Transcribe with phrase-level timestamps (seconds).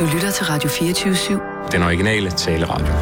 [0.00, 1.72] Du lytter til Radio 24-7.
[1.72, 2.94] Den originale taleradio.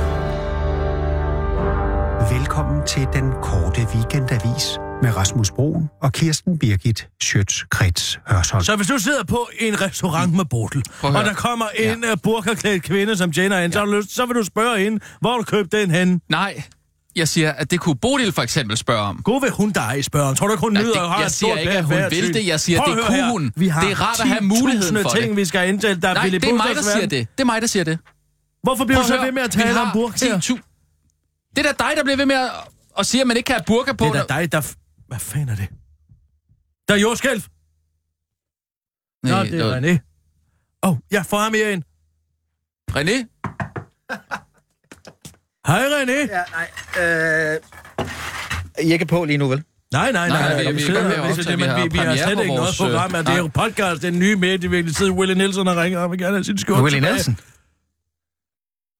[2.38, 8.64] Velkommen til den korte weekendavis med Rasmus Broen og Kirsten Birgit Schøtz-Krets Hørsholm.
[8.64, 12.14] Så hvis du sidder på en restaurant med Botel, og der kommer en ja.
[12.22, 13.80] burkaklædt kvinde, som tjener ind, ja.
[13.80, 16.20] så, lyst, så vil du spørge hende, hvor du købt den hen?
[16.30, 16.62] Nej,
[17.16, 19.22] jeg siger, at det kunne Bodil for eksempel spørge om.
[19.22, 20.36] God ved hun dig, spørger hun.
[20.36, 22.46] Tror du ikke, hun Nej, nyder at have jeg siger ikke, at hun vil det.
[22.46, 23.52] Jeg siger, Prøv det at kunne hun.
[23.56, 25.36] Vi har Det er rart at have muligheden for ting, det.
[25.36, 26.00] vi skal indtale.
[26.00, 27.28] Der er Nej, det er mig, der siger det.
[27.38, 27.98] Det er mig, der siger det.
[28.62, 30.16] Hvorfor bliver du så at ved med at tale om burka?
[30.16, 32.50] 10.000 Det er da dig, der bliver ved med at,
[32.98, 34.04] at sige, at man ikke kan have burka på.
[34.04, 34.74] Det er da dig, der...
[35.08, 35.68] Hvad fanden er det?
[36.88, 37.42] Der er jordskælv.
[39.22, 39.98] Nå, det er René.
[40.82, 41.82] Åh, oh, jeg får ham ind.
[42.90, 43.26] René?
[45.66, 46.12] Hej, René.
[46.12, 46.68] Ja, nej.
[47.04, 47.60] Øh,
[48.84, 49.62] I er ikke på lige nu, vel?
[49.92, 50.40] Nej, nej, nej.
[50.40, 51.36] Nej, nej, vi- vi er i gang med at optage.
[51.42, 53.14] det, Vi men har vi, vi har slet ikke noget program.
[53.14, 55.10] øh, Det er jo podcast, den nye medievirkelige tid.
[55.10, 57.12] Willie Nielsen har ringet, og han vil gerne have sin skjorte Willie tilbage.
[57.12, 57.38] Nielsen?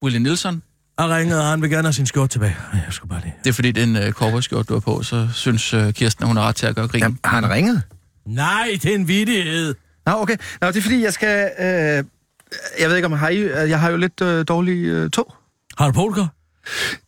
[0.04, 0.62] Willie Nielsen?
[0.98, 2.56] har ringet, og han vil gerne have sin skjorte tilbage.
[2.72, 3.34] Jeg skulle bare lige...
[3.44, 6.36] Det er fordi, den uh, cowboyskjort, du har på, så synes uh, Kirsten, at hun
[6.36, 7.18] har ret til at gøre grin.
[7.24, 7.82] Har han ringet?
[8.26, 9.74] Nej, det er en vidighed.
[10.06, 10.36] Nå, okay.
[10.60, 11.50] Nå, det er fordi, jeg skal...
[11.60, 12.04] Øh,
[12.80, 13.68] jeg ved ikke, om har I...
[13.68, 15.34] Jeg har jo lidt øh, dårlig øh, tog.
[15.78, 16.26] Har du polker?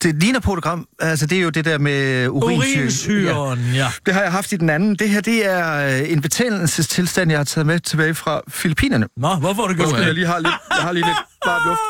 [0.03, 0.87] Det ligner program.
[0.99, 2.81] Altså, det er jo det der med urinsyre.
[2.83, 3.75] Urinsyren, ja.
[3.75, 3.91] Ja.
[4.07, 4.95] Det har jeg haft i den anden.
[4.97, 9.07] Det her, det er øh, en betændelsestilstand, jeg har taget med tilbage fra Filippinerne.
[9.17, 10.07] Nå, hvorfor har du gjort det?
[10.07, 11.81] jeg lige har lidt, jeg har lige lidt varm luft.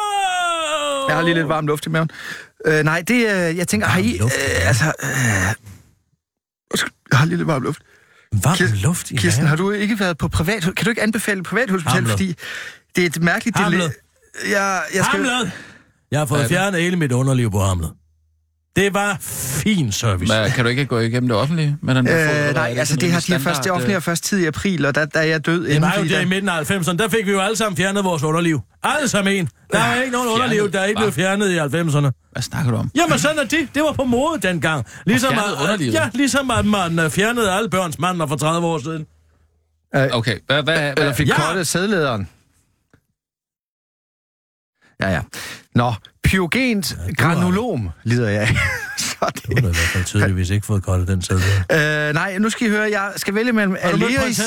[1.09, 2.11] Jeg har lige lidt varm luft i maven.
[2.67, 3.35] Øh, nej, det er...
[3.37, 4.19] Jeg tænker, har I...
[4.23, 4.85] Øh, altså...
[5.03, 5.55] Øh,
[7.11, 7.83] jeg har lige lidt varm luft.
[8.33, 10.63] Varm Kirsten- luft i Kirsten, har du ikke været på privat...
[10.63, 12.11] Kan du ikke anbefale privathospital, Hamlet.
[12.11, 12.35] fordi
[12.97, 13.59] det er et mærkeligt...
[13.59, 13.81] Hamlet.
[13.81, 15.25] dele- Jeg, jeg skal...
[15.25, 15.53] Hamlet!
[16.11, 16.49] Jeg har fået Hvad?
[16.49, 17.91] fjernet hele mit underliv på Hamlet.
[18.77, 20.33] Det var fin service.
[20.43, 21.77] Men, kan du ikke gå igennem det offentlige?
[21.83, 23.93] Med den der Øh, eller nej, er det altså det har de først, det offentlige
[23.93, 26.03] øh, har først tid i april, og der, der er jeg død Det var jo
[26.03, 26.97] det i der, midten af 90'erne.
[26.97, 28.61] Der fik vi jo alle sammen fjernet vores underliv.
[28.83, 29.49] Alle sammen en.
[29.73, 32.29] Der var ikke nogen underliv, der ikke blev fjernet i 90'erne.
[32.33, 32.91] Hvad snakker du om?
[32.97, 33.69] Jamen sådan er det.
[33.75, 34.87] Det var på mode dengang.
[35.07, 35.35] Ligesom
[35.71, 39.07] at, ja, ligesom at man øh, fjernede alle børns mandler for 30 år siden.
[40.13, 40.63] Okay, hvad...
[40.63, 41.47] hvad, eller hvad fik Ja.
[41.47, 42.29] kottet sædlederen.
[45.01, 45.23] Ja, ja.
[45.75, 48.49] Nå, pyogent har- granulom lider jeg af.
[48.99, 51.41] Så Du har det, i hvert fald tydeligvis ikke fået koldt den sæde.
[52.09, 54.41] øh, nej, nu skal I høre, jeg skal vælge mellem Aleris?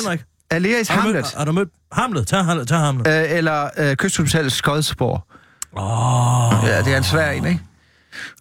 [0.51, 2.27] Aleris Hamlet har du mødt Hamlet?
[2.27, 3.07] Tag, Hamlet, tag Hamlet.
[3.07, 5.23] øh, eller øh, Kysthospitalet Skodsborg.
[5.77, 6.63] Åh.
[6.63, 6.69] Oh.
[6.69, 7.61] Ja, det er en svær en, ikke?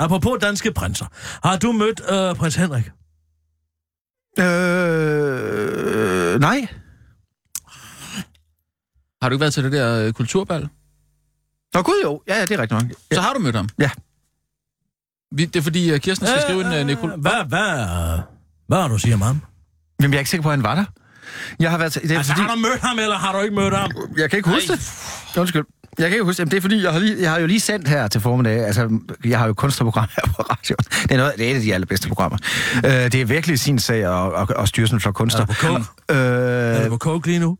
[0.01, 1.07] Apropos danske prinser.
[1.49, 2.85] Har du mødt øh, prins Henrik?
[4.39, 6.67] Øh, nej.
[9.23, 10.69] Har du ikke været til det der øh, kulturbal?
[11.75, 12.93] Nå gud jo, ja, ja, det er rigtigt nok.
[13.13, 13.69] Så har du mødt ham?
[13.79, 13.91] Ja.
[15.33, 17.11] Vi, det er fordi, uh, Kirsten skal skrive en uh, Nicol...
[17.21, 18.21] Hvad, hvad, øh,
[18.69, 19.41] hvad har du sige om ham?
[20.01, 20.85] Jamen, jeg er ikke sikker på, at han var der.
[21.61, 23.41] Jeg har været til, det er Altså, fordi, har du mødt ham, eller har du
[23.41, 23.91] ikke mødt ham?
[24.17, 25.39] jeg kan ikke huske det.
[25.41, 25.65] Undskyld.
[25.99, 26.51] Jeg kan ikke huske det.
[26.51, 28.67] Det er fordi, jeg har, lige, jeg har jo lige sendt her til formiddag.
[28.67, 30.85] Altså, jeg har jo kunstnerprogram her på radioen.
[31.03, 32.39] Det er, noget, det er et af de allerbedste programmer.
[32.77, 35.43] Øh, det er virkelig sin sag og, og, og styrelsen for kunstner.
[35.43, 35.85] Er du på coke?
[36.09, 37.59] Er du Øh, på coke lige nu?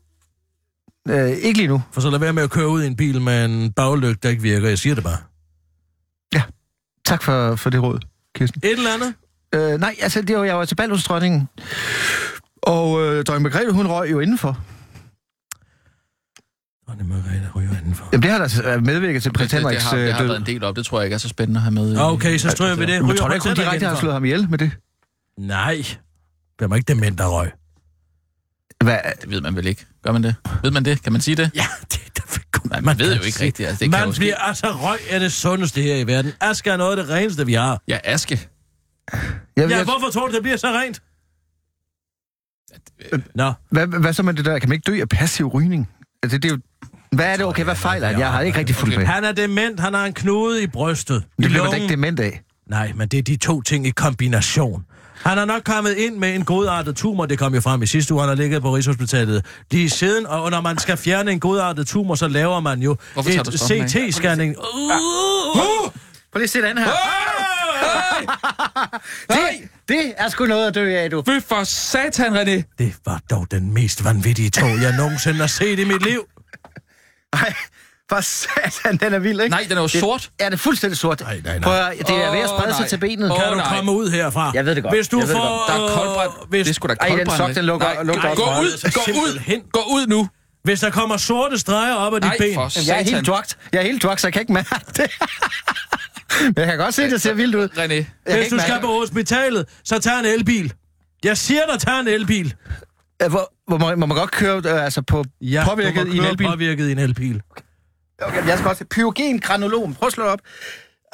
[1.07, 1.81] Øh, ikke lige nu.
[1.91, 4.29] For så lad være med at køre ud i en bil med en baglygte, der
[4.29, 4.67] ikke virker.
[4.67, 5.17] Jeg siger det bare.
[7.05, 7.99] Tak for, for det råd,
[8.35, 8.61] Kirsten.
[8.63, 9.13] Et eller andet?
[9.55, 11.49] Øh, nej, altså, det var, jeg var til Ballhusdronningen.
[12.61, 14.59] Og øh, dronning Margrethe, hun røg jo indenfor.
[16.87, 18.09] Dronning Margrethe ryger indenfor.
[18.11, 20.11] Jamen, det har der øh, medvirket til Det, prins det, det, Henriks har, det øh,
[20.13, 20.27] har død.
[20.27, 20.75] været en del op.
[20.75, 21.93] Det tror jeg ikke er så spændende at have med.
[21.93, 23.01] i- Okay, så stryger vi det.
[23.01, 24.71] Men Ryger tror du ikke, hun direkte har slået ham ihjel med det?
[25.37, 25.85] Nej.
[26.59, 27.51] Det var ikke dement, der røg.
[28.83, 28.97] Hvad?
[29.21, 29.85] Det ved man vel ikke.
[30.03, 30.35] Gør man det?
[30.63, 31.03] Ved man det?
[31.03, 31.51] Kan man sige det?
[31.55, 32.23] Ja, det, det,
[32.53, 33.69] det Man, man ved jo ikke rigtigt.
[33.69, 34.19] Altså, det kan Man ske.
[34.19, 36.31] bliver, altså, røg er det sundeste her i verden.
[36.41, 37.81] Aske er noget af det reneste, vi har.
[37.87, 38.47] Ja, aske.
[39.13, 39.21] Jeg,
[39.57, 41.01] Ja, jeg, hvorfor tror du, det bliver så rent?
[43.35, 44.59] Nå, hvad, hvad så med det der?
[44.59, 45.89] Kan man ikke dø af passiv rygning?
[46.23, 46.59] Altså, det er jo...
[47.11, 47.45] Hvad er det?
[47.45, 48.19] Okay, hvad fejler han?
[48.19, 49.05] Jeg har ikke rigtig fulgt med.
[49.05, 51.23] han er dement, han har en knude i brystet.
[51.41, 52.41] Det bliver man da ikke dement af.
[52.67, 54.85] Nej, men det er de to ting i kombination.
[55.25, 58.13] Han er nok kommet ind med en godartet tumor, det kom jo frem i sidste
[58.13, 61.87] uge, han har ligget på Rigshospitalet lige siden, og når man skal fjerne en godartet
[61.87, 63.47] tumor, så laver man jo Hvorfor et?
[63.47, 64.55] CT-scanning.
[64.57, 65.91] Uh!
[66.31, 66.91] Prøv lige at se den her.
[69.29, 71.23] Det, det er sgu noget at dø af, du.
[71.27, 72.75] Fy for satan, René.
[72.77, 76.25] Det var dog den mest vanvittige tog, jeg nogensinde har set i mit liv.
[77.35, 77.53] Nej,
[78.09, 79.49] for satan, den er vild, ikke?
[79.55, 80.29] Nej, den er jo det, sort.
[80.39, 81.19] Er det fuldstændig sort?
[81.21, 81.63] Nej, nej, nej.
[81.63, 82.87] Prøv det er ved at sprede Åh, sig nej.
[82.87, 83.31] til benet.
[83.31, 83.75] Åh, Kan du nej.
[83.75, 84.51] komme ud herfra?
[84.53, 84.95] Jeg ved det godt.
[84.95, 85.63] Hvis du Jeg får...
[85.67, 88.23] Der er øh, Hvis, Det er sgu da Ej, den sok, den lukker, Nej, lukker
[88.23, 90.29] nej, Gå ud, gå ud, gå ud nu.
[90.63, 92.53] hvis der kommer sorte streger op ad dit ben...
[92.53, 93.13] for Jamen, jeg er satan.
[93.13, 93.57] helt drugt.
[93.73, 95.07] Jeg er helt drugt, så jeg kan ikke mærke det.
[96.45, 97.67] Men jeg kan godt se, at det ser vildt ud.
[97.77, 100.73] René, Hvis du skal på hospitalet, så tag en elbil.
[101.23, 102.53] Jeg siger dig, tag en elbil.
[103.29, 106.15] Hvor, hvor må, må man godt køre øh, altså på Ja, påvirket du må i
[106.17, 106.47] en køre elbil?
[106.47, 107.41] Påvirket i en elbil.
[107.51, 107.61] Okay,
[108.47, 109.93] jeg skal også pyrogen granolom.
[109.95, 110.39] Prøv at slå op.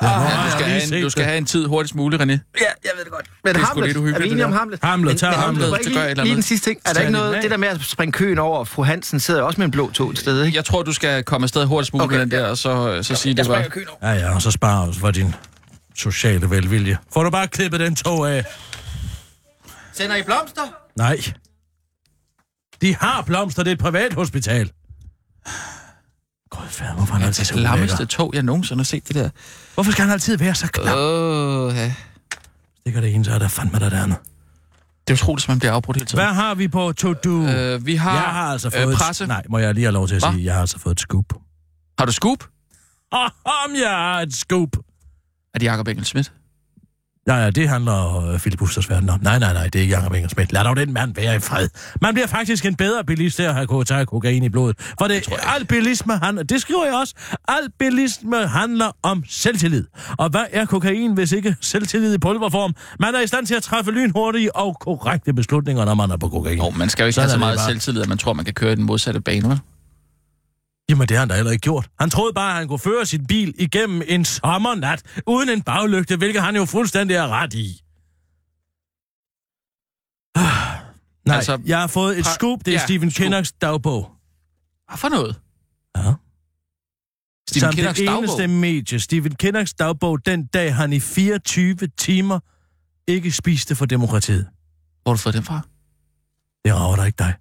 [0.02, 2.22] Ja, har du, jeg skal lige have en, du skal have en tid hurtigst muligt,
[2.22, 2.26] René.
[2.26, 2.30] Ja,
[2.60, 3.26] jeg ved det godt.
[3.44, 4.52] Men Det er sgu Hamlet, lidt er vi det enige om.
[4.52, 4.80] Hamlet?
[4.84, 5.66] Hamlet, tag Hamlet.
[5.66, 6.36] du må Det ikke gør et eller lige, lige andet.
[6.36, 6.82] den sidste ting.
[6.86, 9.46] Er der ikke noget, det der med at springe køen over, fru Hansen sidder jo
[9.48, 10.56] også med en blå tog et sted, ikke?
[10.56, 13.16] Jeg tror, du skal komme afsted hurtigst muligt Okay, med den der, og så, så
[13.16, 13.64] sige det bare.
[14.02, 15.36] Ja, ja, og så sparer os for din
[15.96, 16.98] sociale velvilje.
[17.14, 18.46] Får du bare klippet den tog af?
[19.94, 20.62] Sender I blomster?
[20.98, 21.18] Nej.
[22.82, 24.72] De har blomster, det er et privat hospital.
[26.58, 28.06] Gud, fader, hvorfor han altid Det så er det lammeste ulækker?
[28.06, 29.30] tog, jeg nogensinde har set det der.
[29.74, 30.98] Hvorfor skal han altid være så klam?
[30.98, 31.94] Åh, ja.
[32.86, 34.18] Det gør det ene, så er der fandme der andet.
[35.08, 36.18] Det er utroligt, at man bliver afbrudt hele tiden.
[36.26, 37.30] Hvad har vi på to-do?
[37.48, 38.86] Øh, vi har, jeg har altså fået...
[38.88, 39.28] øh, et- presse.
[39.28, 40.32] Nej, må jeg lige have lov til at Hva?
[40.32, 41.26] sige, jeg har altså fået et scoop.
[42.00, 42.44] Har du scoop?
[43.12, 44.70] Om jeg har et scoop.
[45.54, 46.32] Er det Jacob Engel Schmidt?
[47.28, 49.20] Nej, ja, det handler øh, Philip Busters verden om.
[49.24, 50.54] Nej, nej, nej, det er ikke Jacob Engelsmidt.
[50.54, 51.68] Lad dog den mand være i fred.
[52.02, 54.76] Man bliver faktisk en bedre bilist af at have kokain i blodet.
[55.00, 57.14] For det, det al bilisme handler, det skriver jeg også,
[57.48, 59.86] al bilisme handler om selvtillid.
[60.18, 62.76] Og hvad er kokain, hvis ikke selvtillid i pulverform?
[63.00, 66.30] Man er i stand til at træffe lynhurtige og korrekte beslutninger, når man er på
[66.30, 66.58] kokain.
[66.58, 68.54] Jo, man skal jo ikke Sådan have så meget selvtillid, at man tror, man kan
[68.54, 69.60] køre i den modsatte bane, vel?
[70.90, 71.90] Jamen, det har han da heller ikke gjort.
[72.00, 76.18] Han troede bare, at han kunne føre sit bil igennem en sommernat, uden en baglygte,
[76.18, 77.82] hvilket han jo fuldstændig er ret i.
[80.36, 80.80] Ah,
[81.26, 82.60] Nej, altså, jeg har fået et pra- scoop.
[82.66, 83.12] Det er ja, Stephen.
[83.12, 84.12] Kinnocks dagbog.
[84.90, 85.42] Hvad for noget?
[85.98, 86.14] Ja.
[87.50, 88.24] Stephen Som Kinnocks det dagbog?
[88.24, 89.00] eneste medie.
[89.00, 92.40] Stephen Kinnocks dagbog, den dag han i 24 timer
[93.08, 94.48] ikke spiste for demokratiet.
[95.04, 95.62] Hvor har du fået den fra?
[96.66, 97.34] Det rager der ikke dig.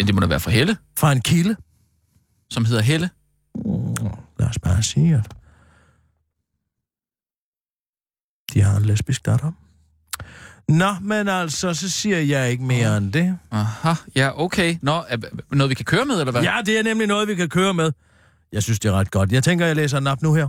[0.00, 1.56] Ja, det må da være fra Helle, Fra en kilde.
[2.50, 3.10] som hedder Helle.
[3.54, 3.94] Mm,
[4.38, 5.30] lad os bare sige, at
[8.54, 9.52] de har en lesbisk datter.
[10.68, 13.38] Nå, men altså, så siger jeg ikke mere end det.
[13.50, 14.76] Aha, ja, okay.
[14.82, 15.16] Nå, er,
[15.50, 16.42] noget vi kan køre med, eller hvad?
[16.42, 17.92] Ja, det er nemlig noget, vi kan køre med.
[18.52, 19.32] Jeg synes, det er ret godt.
[19.32, 20.48] Jeg tænker, jeg læser den op nu her.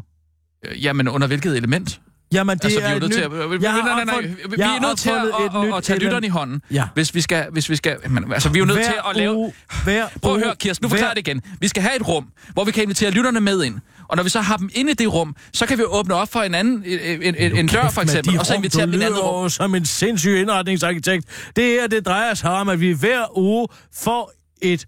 [0.81, 2.01] Jamen, under hvilket element?
[2.33, 3.31] Jamen, det altså, vi er nødt til at...
[3.31, 4.35] Vi, Jeg har nej, nej, nej.
[4.55, 6.61] Vi er nødt til at, at, at, at tage lytteren i hånden.
[6.71, 6.87] Ja.
[6.93, 7.47] Hvis vi skal...
[7.51, 9.35] Hvis vi skal men, altså, vi er jo nødt Hver til at lave...
[9.35, 11.41] Uge, hver Prøv at høre, Kirsten, nu hver- forklarer det igen.
[11.59, 13.79] Vi skal have et rum, hvor vi kan invitere lytterne med ind.
[14.07, 16.31] Og når vi så har dem inde i det rum, så kan vi åbne op
[16.31, 18.97] for en anden en, en, en, en dør, for eksempel, og så invitere dem i
[18.97, 19.49] et andet rum.
[19.49, 21.51] som en sindssyg indretningsarkitekt.
[21.55, 24.31] Det her, det drejer sig om, at vi hver uge får
[24.61, 24.85] et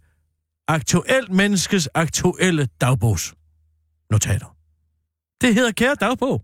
[0.68, 4.56] aktuelt menneskes aktuelle dagbogsnotater.
[5.42, 6.42] Det hedder Kære Dagbog.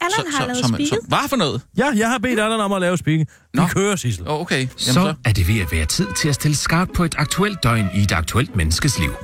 [0.00, 0.88] Allan har lavet som, speaket.
[0.88, 1.62] som, hvad for noget?
[1.76, 3.28] Ja, jeg har bedt Allan om at lave speaking.
[3.52, 3.66] Vi Nå.
[3.66, 4.28] kører, Sissel.
[4.28, 4.58] Oh, okay.
[4.60, 7.62] Jamen, Så er det ved at være tid til at stille skarpt på et aktuelt
[7.62, 9.14] døgn i et aktuelt menneskes liv.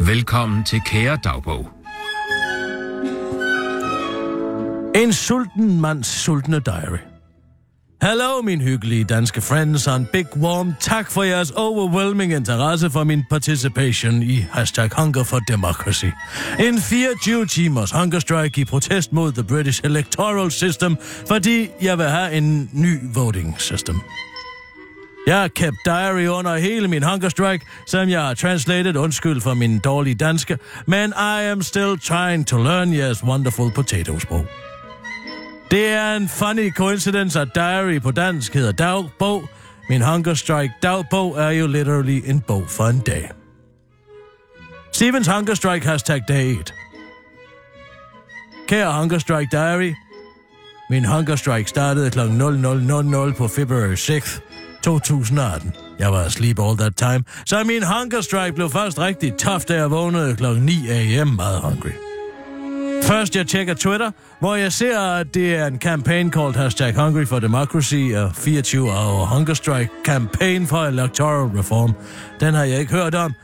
[0.00, 1.68] Velkommen til Kære Dagbog.
[4.94, 6.98] En sulten mands sultne diary.
[8.02, 13.24] Hallo, min hyggelige danske friends and big warm tak for jeres overwhelming interesse for min
[13.30, 16.04] participation i hashtag Hunger for Democracy.
[16.58, 20.96] En 24 timers hunger strike i protest mod the British electoral system,
[21.28, 24.00] fordi jeg vil have en ny voting system.
[25.26, 29.54] Jeg har kept diary under hele min hunger strike, som jeg har translated, undskyld for
[29.54, 34.46] min dårlige danske, men I am still trying to learn jeres wonderful potato sprog.
[35.70, 39.48] Det er en funny coincidence, at diary på dansk hedder dagbog.
[39.88, 43.30] Min Hunger Strike dagbog er jo literally en bog for en dag.
[44.92, 46.74] Stevens Hunger Strike hashtag dag 1.
[48.68, 49.94] Kære Hunger Strike Diary,
[50.90, 52.18] min Hunger Strike startede kl.
[52.18, 54.40] 00.00 på February 6,
[54.82, 55.72] 2018.
[55.98, 59.74] Jeg var asleep all that time, så min Hunger Strike blev først rigtig tough, da
[59.74, 60.46] jeg vågnede kl.
[60.58, 61.28] 9 a.m.
[61.28, 62.07] meget hungry.
[63.08, 64.10] Først jeg tjekker Twitter,
[64.40, 68.82] hvor jeg ser, at det er en campaign called hashtag Hungry for Democracy og 24
[68.90, 71.94] hour Hunger Strike campaign for electoral reform.
[72.40, 73.34] Den har jeg ikke hørt om,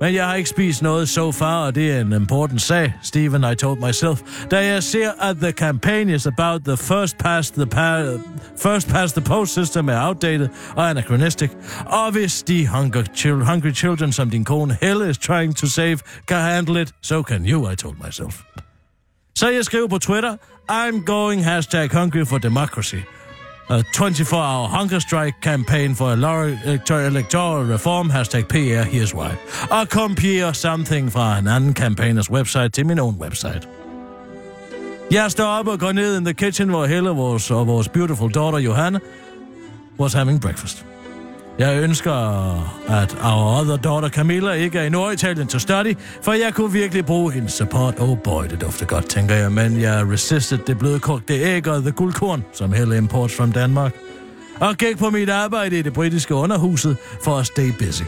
[0.00, 3.44] men jeg har ikke spist noget so far, og det er en important sag, Stephen,
[3.52, 4.20] I told myself,
[4.50, 8.18] da jeg ser, at the campaign is about the first past the, pa-
[8.62, 11.50] first past the post system er outdated og anachronistic,
[11.86, 15.98] og hvis de hunger chil- hungry children, som din kone Helle is trying to save,
[16.28, 18.42] can handle it, so can you, I told myself.
[19.38, 20.36] Så jeg skriver på Twitter,
[20.70, 22.94] I'm going hashtag hungry for democracy.
[23.70, 29.30] A 24-hour hunger strike campaign for electoral, reform, hashtag PR, here's why.
[29.70, 33.60] Og kopierer something fra en anden campaigners website til min own website.
[35.10, 38.34] Jeg står op og går ned in the kitchen, hvor Helle vores, og vores beautiful
[38.34, 38.98] daughter Johanna
[40.00, 40.84] was having breakfast.
[41.58, 42.12] Jeg ønsker,
[42.88, 47.06] at our other daughter Camilla ikke er i Norditalien til study, for jeg kunne virkelig
[47.06, 47.94] bruge hendes support.
[47.98, 51.90] Oh boy, det dufter godt, tænker jeg, men jeg resisted det blødkogte æg og the
[51.90, 53.94] guldkorn, som Helle imports from Danmark.
[54.60, 58.02] Og gik på mit arbejde i det britiske underhuset for at stay busy.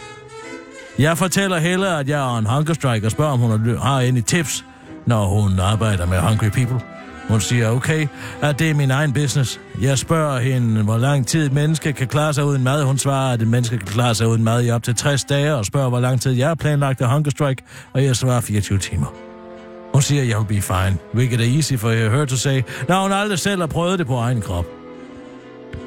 [0.99, 4.21] Jeg fortæller Helle, at jeg er en hunger strike og spørger, om hun har any
[4.21, 4.65] tips,
[5.07, 6.90] når hun arbejder med hungry people.
[7.31, 8.07] Hun siger, okay,
[8.43, 9.61] at det er min egen business.
[9.81, 12.85] Jeg spørger hende, hvor lang tid et menneske kan klare sig uden mad.
[12.85, 15.55] Hun svarer, at et menneske kan klare sig uden mad i op til 60 dage,
[15.55, 18.79] og spørger, hvor lang tid jeg har planlagt at hunger strike, og jeg svarer 24
[18.79, 19.15] timer.
[19.93, 23.39] Hun siger, you'll be fine, hvilket er easy for her to say, når hun aldrig
[23.39, 24.67] selv har prøvet det på egen krop.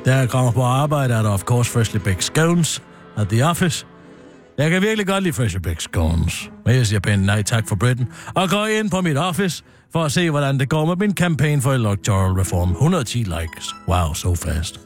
[0.05, 2.81] Da jeg kommer på arbejde, er der of course freshly baked scones
[3.17, 3.85] at the office.
[4.57, 6.51] Jeg kan virkelig godt lide Fresh baked scones.
[6.65, 10.03] Men jeg siger pænt nej tak for Britain, og går ind på mit office for
[10.03, 12.71] at se, hvordan det går med min campaign for electoral reform.
[12.71, 13.75] 110 likes.
[13.87, 14.79] Wow, so fast.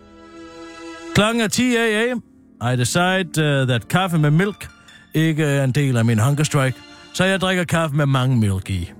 [1.15, 2.23] Klokken er 10 a.m.
[2.61, 4.67] I decide uh, that kaffe med milk
[5.13, 6.77] ikke er en del af min hunger strike,
[7.13, 8.91] så jeg drikker kaffe med mange mælk i.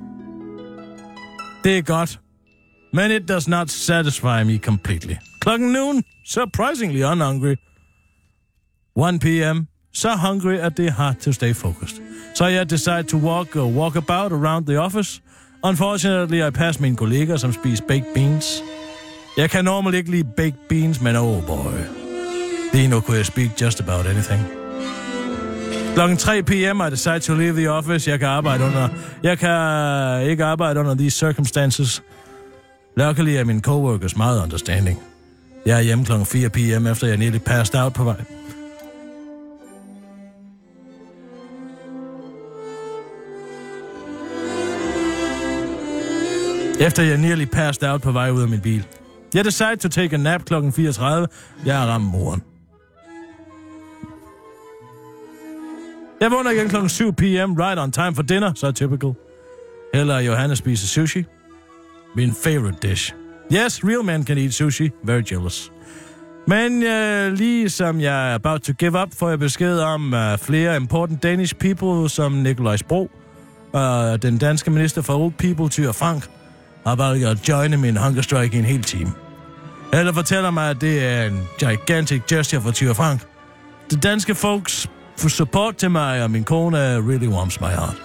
[1.64, 2.20] Det er godt,
[2.94, 5.14] men it does not satisfy me completely.
[5.42, 7.56] Klokken noon, surprisingly unhungry.
[9.14, 12.02] 1 p.m., so hungry at det heart hard to stay focused.
[12.36, 15.22] So I decide to walk or walk about around the office.
[15.64, 18.64] Unfortunately, I pass mine kolleger, som spiser baked beans.
[19.38, 21.74] Jeg kan normalt ikke lide baked beans, men oh boy.
[22.74, 24.42] Lige nu kunne jeg speak just about anything.
[25.94, 26.82] Klokken 3 p.m.
[26.82, 28.10] I decide to leave the office.
[28.10, 28.90] Jeg kan arbejde under...
[29.24, 32.04] Jeg kan ikke arbejde under these circumstances.
[32.98, 35.00] Luckily er mine coworkers meget understanding.
[35.66, 36.88] Jeg er hjemme klokken 4 p.m.
[36.88, 38.16] efter jeg nearly passed out på vej.
[46.80, 48.88] Efter jeg nearly passed out på vej ud af min bil.
[49.34, 51.28] Jeg decided to take a nap klokken 34.
[51.66, 52.44] Jeg er ramt moren.
[56.22, 57.54] Jeg vågner igen klokken 7 p.m.
[57.54, 59.14] Right on time for dinner, så typical.
[59.94, 61.26] Heller Johannes spiser sushi.
[62.16, 63.14] Min favorite dish.
[63.54, 64.90] Yes, real men can eat sushi.
[65.04, 65.72] Very jealous.
[66.48, 70.38] Men uh, lige som jeg er about to give up, får jeg besked om uh,
[70.40, 73.02] flere important Danish people, som Nikolaj Bro,
[73.74, 76.30] uh, øh, den danske minister for Old People, Tyre Frank,
[76.88, 79.12] har valgt at joine min hunger strike i en hel time.
[79.94, 83.22] Eller fortæller mig, at det er en gigantic gesture for Tyre Frank.
[83.92, 84.90] Det danske folks
[85.28, 87.96] support til mig og min kone really warms my heart.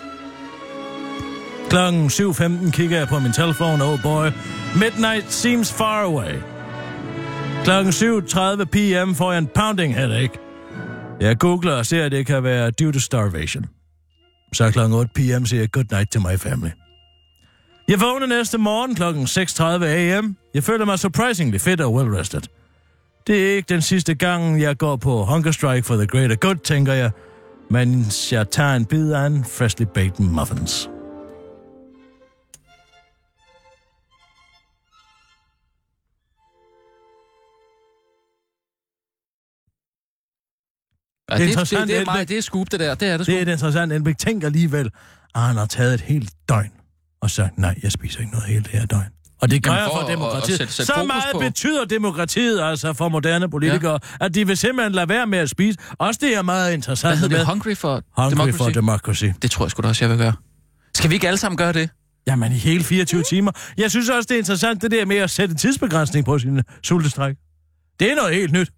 [1.71, 3.81] Klokken 7.15 kigger jeg på min telefon.
[3.81, 4.27] Oh boy,
[4.75, 6.35] midnight seems far away.
[7.65, 9.15] Klokken 7.30 p.m.
[9.15, 10.35] får jeg en pounding headache.
[11.21, 13.67] Jeg googler og ser, at det kan være due to starvation.
[14.53, 15.47] Så klokken 8 p.m.
[15.47, 16.71] siger jeg good night to my family.
[17.89, 20.37] Jeg vågner næste morgen klokken 6.30 a.m.
[20.55, 22.41] Jeg føler mig surprisingly fit og well rested.
[23.27, 26.57] Det er ikke den sidste gang, jeg går på hunger strike for the greater good,
[26.57, 27.11] tænker jeg,
[27.71, 30.89] mens jeg tager en bid af en freshly baked muffins.
[41.31, 42.95] Ja, Det er det, det, det, er meget, det er scoop, det der.
[42.95, 43.27] Det er det.
[43.27, 44.19] Det er et interessant indblik.
[44.19, 44.91] Tænk alligevel,
[45.35, 46.82] at han har taget et helt døgn
[47.23, 49.05] og sagt, nej, jeg spiser ikke noget hele det her døgn.
[49.43, 50.59] Og det gør jeg for for at- at demokratiet.
[50.59, 54.25] sætte- sætte Så meget på- betyder demokratiet altså for moderne politikere, ja.
[54.27, 55.79] at de vil simpelthen lade være med at spise.
[55.99, 57.47] Også det er meget interessant Hvad hedder med det?
[57.47, 58.57] Hungry for Hungry Democracy?
[58.59, 59.25] for Democracy.
[59.43, 60.33] Det tror jeg sgu da også, jeg vil gøre.
[60.95, 61.91] Skal vi ikke alle sammen gøre det?
[62.27, 63.53] Jamen i hele 24 timer.
[63.79, 67.35] Jeg synes også, det er interessant det der med at sætte tidsbegrænsning på sin sultestræk.
[68.01, 68.71] Det er noget helt nyt.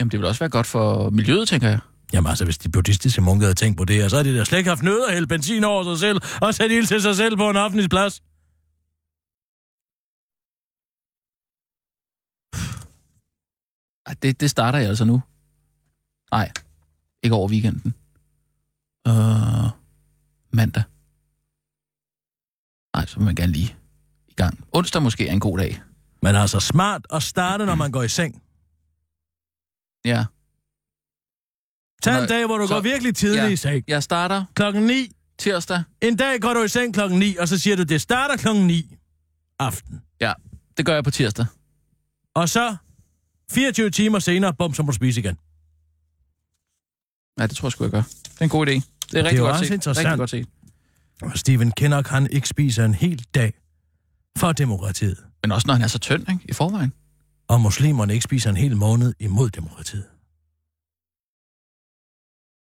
[0.00, 1.78] Jamen, det vil også være godt for miljøet, tænker jeg.
[2.12, 4.58] Jamen altså, hvis de buddhistiske munke havde tænkt på det, så havde de da slet
[4.58, 7.36] ikke haft nød at hælde benzin over sig selv og sætte ild til sig selv
[7.36, 8.22] på en offentlig plads.
[14.22, 15.22] Det, det starter jeg altså nu.
[16.32, 16.52] Nej,
[17.22, 17.94] ikke over weekenden.
[19.08, 19.70] Øh,
[20.50, 20.82] mandag.
[22.96, 23.76] Nej, så vil man gerne lige
[24.28, 24.64] i gang.
[24.72, 25.82] Onsdag måske er en god dag.
[26.22, 28.42] Men altså smart at starte, når man går i seng.
[30.04, 30.24] Ja,
[32.02, 33.48] Tag en dag, hvor du så- går virkelig tidligt ja.
[33.48, 33.84] i seng.
[33.88, 35.10] jeg starter Klokken 9.
[35.38, 35.82] tirsdag.
[36.00, 38.66] En dag går du i seng klokken 9, og så siger du, det starter klokken
[38.66, 38.96] 9
[39.58, 40.02] aften.
[40.20, 40.32] Ja,
[40.76, 41.46] det gør jeg på tirsdag.
[42.34, 42.76] Og så
[43.52, 45.36] 24 timer senere, bum, så må du spise igen.
[47.40, 48.02] Ja, det tror jeg sgu, jeg gør.
[48.02, 48.70] Det er en god idé.
[48.70, 49.74] Det er det er rigtig godt også set.
[49.74, 50.06] interessant.
[50.06, 50.46] Rigtig godt set.
[51.22, 53.52] Og Stephen Kinnock, han ikke spiser en hel dag
[54.38, 55.18] for demokratiet.
[55.42, 56.40] Men også når han er så tynd, ikke?
[56.48, 56.92] I forvejen.
[57.48, 60.04] Og muslimerne ikke spiser en hel måned imod demokratiet.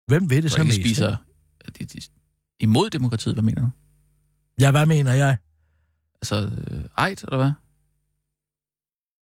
[0.08, 0.76] Hvem ved det Så mest?
[0.76, 1.16] spiser
[1.80, 2.00] de, de,
[2.60, 3.70] imod demokratiet, hvad mener du?
[4.60, 5.38] Ja, hvad mener jeg?
[6.22, 6.36] Altså,
[6.72, 7.52] øh, ejt, eller hvad?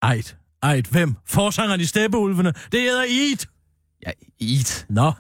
[0.01, 0.37] Ejt.
[0.63, 0.87] Ejt.
[0.87, 1.15] Hvem?
[1.25, 2.53] Forsangeren i Steppeulvene.
[2.71, 3.45] Det hedder Eid.
[4.07, 4.85] Ja, eat.
[4.89, 5.11] Nå.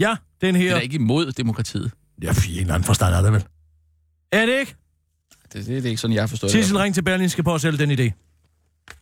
[0.00, 0.70] Ja, den Det her.
[0.70, 1.92] er da ikke imod demokratiet.
[2.22, 3.44] Ja, i en eller anden forstand er det vel.
[4.32, 4.76] Er det ikke?
[5.42, 6.82] Det, det, det er ikke sådan, jeg forstår Sissel, det.
[6.82, 8.12] ring til Berlingske på at sælge den idé.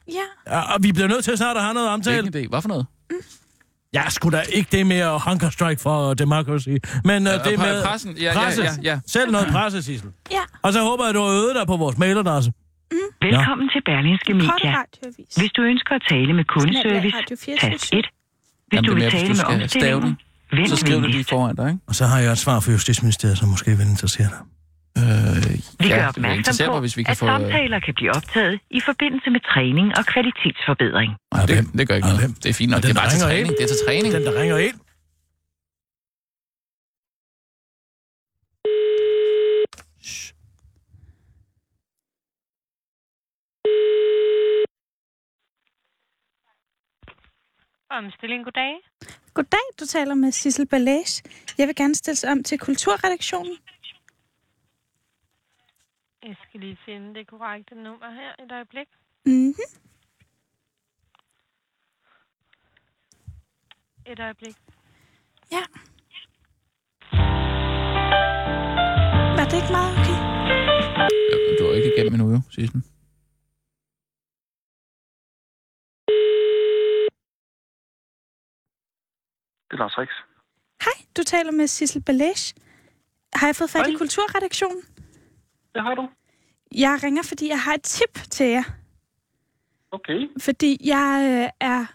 [0.09, 0.23] Ja.
[0.47, 2.26] Ja, og vi bliver nødt til snart at have noget Det er omtale.
[2.26, 2.49] ikke en idé.
[2.49, 2.87] Hvad for noget?
[3.95, 6.69] Ja, sgu da ikke det med at hunger strike for democracy,
[7.05, 8.63] men uh, det og med pressen, ja, ja, presse.
[8.63, 9.01] ja, ja.
[9.07, 10.11] Selv noget presse, Sissel.
[10.31, 10.45] Ja.
[10.63, 12.53] Og så håber jeg, at du har øvet dig på vores mailadresse.
[13.23, 14.75] Velkommen til Berlingske Media.
[15.41, 17.71] Hvis du ønsker at tale med kundeservice, Radio 24.
[17.71, 17.99] tast 1.
[17.99, 20.19] Hvis Jamen, du det vil tale du med omstillingen,
[20.53, 21.81] vent Så skriv det lige foran dig, ikke?
[21.87, 24.39] Og så har jeg et svar for Justitsministeriet, som måske vil interessere dig.
[24.99, 25.05] Øh,
[25.81, 27.27] Vi ja, gør opmærksom på, hvis vi kan at få...
[27.27, 31.11] samtaler kan blive optaget i forbindelse med træning og kvalitetsforbedring.
[31.35, 32.21] Nej, det, det gør ikke Og noget.
[32.25, 32.35] hvem?
[32.43, 32.77] Det er fint nok.
[32.79, 33.47] Og Det er bare til træning.
[33.49, 33.57] ind.
[33.59, 34.11] Det er til træning.
[34.15, 34.77] Den, der ringer ind.
[47.91, 48.73] Omstilling, goddag.
[49.35, 51.23] Goddag, du taler med Sissel Balage.
[51.59, 53.57] Jeg vil gerne stille om til kulturredaktionen.
[56.23, 58.88] Jeg skal lige finde det korrekte nummer her et øjeblik.
[59.26, 59.55] Mhm.
[64.07, 64.57] Et øjeblik.
[65.50, 65.62] Ja.
[69.38, 70.19] Var det ikke meget okay?
[71.31, 72.83] Ja, Du er ikke igennem endnu, jo, Sissel.
[79.69, 80.11] Det er Lars Rix.
[80.85, 82.55] Hej, du taler med Sissel Balage.
[83.35, 83.99] Har jeg fået fat i Hej.
[83.99, 84.83] kulturredaktionen?
[85.75, 86.09] Det har du.
[86.75, 88.62] Jeg ringer, fordi jeg har et tip til jer.
[89.91, 90.29] Okay.
[90.41, 91.87] Fordi jeg øh, er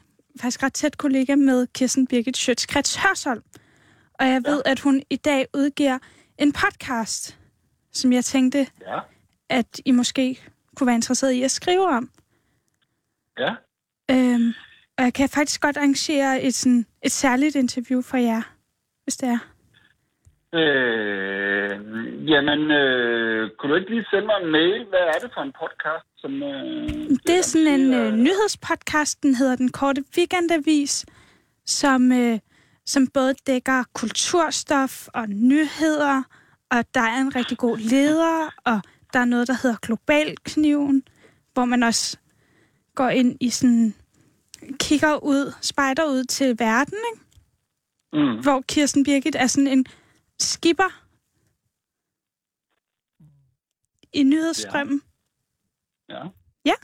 [0.41, 3.43] faktisk ret tæt kollega med Kirsten Birgit Schøtzgrads Hørsholm.
[4.19, 5.97] Og jeg ved, at hun i dag udgiver
[6.37, 7.39] en podcast,
[7.91, 8.99] som jeg tænkte, Ja.
[9.49, 10.39] at I måske
[10.75, 12.11] kunne være interesseret i at skrive om.
[13.39, 13.55] Ja.
[14.11, 14.53] Øhm,
[14.97, 18.41] og jeg kan faktisk godt arrangere et, sådan, et særligt interview for jer,
[19.03, 19.39] hvis det er.
[20.53, 21.71] Øh,
[22.31, 24.85] jamen, øh, kunne du ikke lige sende mig en mail?
[24.89, 26.05] Hvad er det for en podcast?
[26.17, 28.11] Som, øh, Det er sådan en arrangerer?
[28.13, 31.05] øh, nyhedspodcast, den hedder Den Korte Weekendavis,
[31.65, 32.39] som, øh,
[32.85, 36.23] som både dækker kulturstof og nyheder,
[36.71, 38.81] og der er en rigtig god leder, og
[39.13, 41.03] der er noget, der hedder Globalkniven,
[41.53, 42.17] hvor man også
[42.95, 43.93] går ind i sådan,
[44.79, 47.23] kigger ud, spejder ud til verden, ikke?
[48.13, 48.41] Mm.
[48.43, 49.85] hvor Kirsten Birgit er sådan en
[50.39, 50.91] skipper
[54.13, 55.01] i nyhedsstrømmen.
[56.09, 56.23] Ja.
[56.65, 56.77] Ja.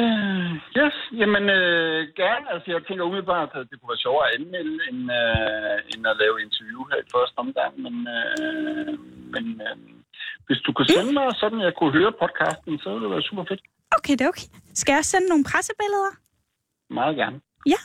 [0.00, 2.52] Øh, yes, jamen øh, gerne.
[2.52, 6.16] Altså, jeg tænker umiddelbart, at det kunne være sjovere at anmelde, end, øh, end at
[6.22, 7.72] lave interview her i første omgang.
[7.84, 8.98] Men, øh,
[9.34, 9.76] men øh,
[10.46, 13.28] hvis du kunne sende mig sådan, at jeg kunne høre podcasten, så ville det være
[13.30, 13.62] super fedt.
[13.98, 14.48] Okay, det er okay.
[14.74, 16.12] Skal jeg sende nogle pressebilleder?
[16.98, 17.40] Meget gerne.
[17.66, 17.80] Ja.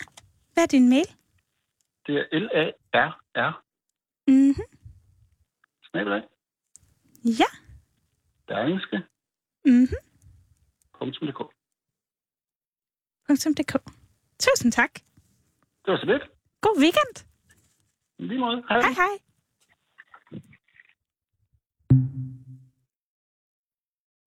[0.53, 1.09] Hvad er din mail?
[2.05, 3.66] Det er L-A-R-R.
[4.27, 4.61] Mhm.
[5.89, 6.23] Snabelag.
[7.23, 7.49] Ja.
[8.47, 8.97] Berlingske.
[9.65, 9.97] Mhm.
[11.27, 11.39] DK.
[13.57, 13.73] .dk.
[14.39, 14.93] Tusind tak.
[15.85, 16.23] Det var så lidt.
[16.61, 17.15] God weekend.
[18.19, 18.63] I Lige måde.
[18.69, 18.79] Hej.
[18.81, 19.13] Hej hej.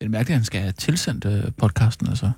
[0.01, 2.33] Det er mærkeligt, at han skal have tilsendt øh, podcasten, altså.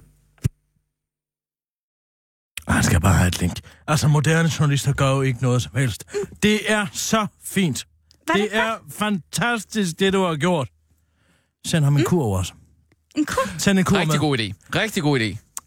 [2.83, 3.61] Han skal bare have et link.
[3.89, 6.05] Altså, moderne journalister gør jo ikke noget som helst.
[6.43, 7.87] Det er så fint.
[8.29, 10.69] Var Det det er fantastisk, det du har gjort.
[11.67, 12.53] Send ham en kurv også.
[13.17, 13.43] En kur.
[13.59, 14.19] Send en kurv Rigtig med.
[14.21, 14.79] god idé.
[14.81, 15.23] Rigtig god idé.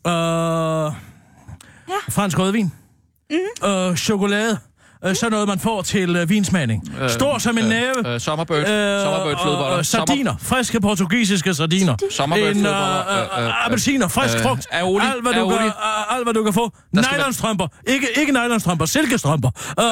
[0.09, 0.93] Øh,
[1.89, 2.11] Ja.
[2.11, 2.71] fransk rødvin.
[3.29, 3.67] Mm.
[3.69, 4.59] Øh, chokolade.
[5.05, 6.91] Øh, så noget, man får til øh, vinsmagning.
[7.01, 8.13] Øh, Stor som en øh, næve.
[8.13, 8.57] Øh, sommerbird.
[8.57, 8.65] Øh,
[9.03, 9.65] sommerbird flødeboller.
[9.71, 10.35] og, og sardiner.
[10.41, 11.95] Friske portugisiske sardiner.
[12.11, 13.11] Sommerbird En, øh, flødeboller.
[13.37, 14.67] øh, øh, øh, appelsiner, frisk øh, frugt.
[14.71, 15.57] aioli, alt, hvad du aioli.
[15.57, 16.71] kan, øh, alt, hvad du kan få.
[16.93, 17.67] Nylonstrømper.
[17.87, 19.49] Ikke, ikke nylonstrømper, silkestrømper.
[19.79, 19.85] Øh,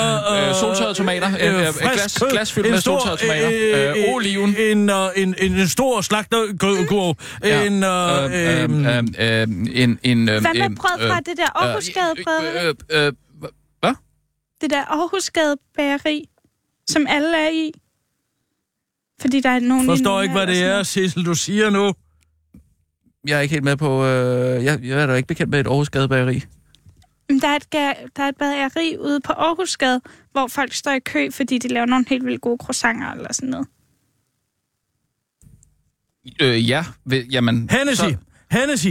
[0.49, 1.27] Øh, soltørrede tomater.
[1.41, 3.95] Øh, øh, glas- glas fyldt En med stor, soltørrede tomater.
[4.07, 4.55] Øh, oliven.
[4.59, 7.15] En, øh, en, en, en stor slagterkurv.
[7.43, 7.63] Ja.
[7.65, 9.03] En, øh, Øh, øh,
[9.41, 9.47] øh,
[9.83, 12.47] en, en, øh, Hvad med brød fra det der Aarhusgade brød?
[12.65, 13.11] øh, øh, øh,
[13.79, 13.93] Hvad?
[14.63, 16.29] Det der Aarhusgade bageri,
[16.87, 17.71] som alle er i.
[19.21, 19.85] Fordi der er nogen...
[19.85, 21.93] Forstår ikke, hvad det er, Sissel, du siger nu.
[23.27, 24.05] Jeg er ikke helt med på...
[24.05, 26.43] Øh, jeg, jeg er da ikke bekendt med et Aarhus Gadebageri.
[27.29, 30.99] Men Der er, et, der er et bageri ude på Aarhusgade, hvor folk står i
[30.99, 33.67] kø, fordi de laver nogle helt vildt gode croissanter eller sådan noget.
[36.41, 37.69] Øh, ja, ved, jamen...
[37.69, 38.01] Hennessy.
[38.01, 38.15] så-
[38.51, 38.87] Hennessy.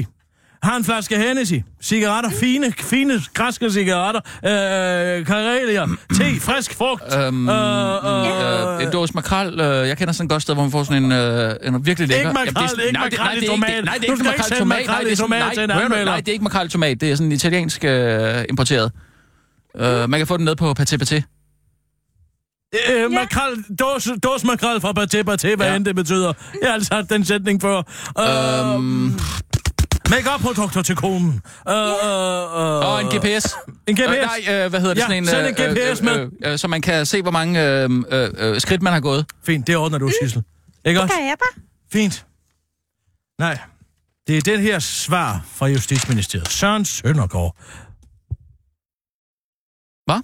[0.63, 1.55] Har en flaske Hennessy.
[1.83, 2.31] Cigaretter.
[2.31, 4.21] Fine, fine, græske cigaretter.
[4.45, 5.87] Øh, Karelia.
[6.15, 6.41] Te.
[6.41, 7.03] Frisk frugt.
[7.17, 9.61] Øhm, Øh, øh, en dåse makrel.
[9.61, 12.09] Øh, jeg kender sådan et godt sted, hvor man får sådan en, øh, en virkelig
[12.09, 12.29] lækker...
[12.29, 13.85] Ikke makrel, Jamen, det er sådan- ikke makrel nej, i det er ikke- tomat.
[13.85, 14.87] Nej, det er ikke makrel i tomat.
[14.87, 16.05] Nej, det er sådan- nej, til en hør nu, anmelder.
[16.05, 17.01] Nej, det er ikke makrel i tomat.
[17.01, 18.93] Det er sådan italiensk øh, importeret.
[19.77, 21.23] Øh, man kan få den ned på Paté Paté.
[22.93, 25.77] Øh, makrel, dås, dås makrel fra Baté Baté, hvad Ja.
[25.77, 26.33] end det betyder.
[26.63, 27.83] Jeg har altså den sætning før.
[28.21, 29.19] Øh, Øhm,
[30.17, 31.43] Make-up-produkter til konen.
[31.69, 33.55] Øh, øh, øh, Og en GPS.
[33.87, 34.01] En GPS?
[34.01, 35.01] Øh, nej, øh, hvad hedder det?
[35.01, 36.31] Ja, sådan en, send en øh, GPS øh, med.
[36.47, 39.27] øh, øh, så man kan se, hvor mange øh, øh, øh, skridt man har gået.
[39.47, 40.43] Fint, det ordner du, Sissel.
[40.85, 41.15] Ikke Det også?
[41.15, 41.63] gør jeg bare.
[41.93, 42.27] Fint.
[43.39, 43.59] Nej,
[44.27, 46.49] det er den her svar fra Justitsministeriet.
[46.49, 47.57] Søren Søndergaard.
[50.07, 50.23] Hvad?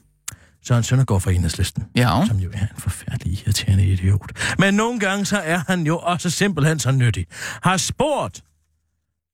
[0.67, 1.85] Søren Søndergaard fra Enhedslisten.
[1.97, 2.25] Ja.
[2.27, 4.31] Som jo er en forfærdelig irriterende idiot.
[4.59, 7.27] Men nogle gange så er han jo også simpelthen så nyttig.
[7.63, 8.43] Har spurgt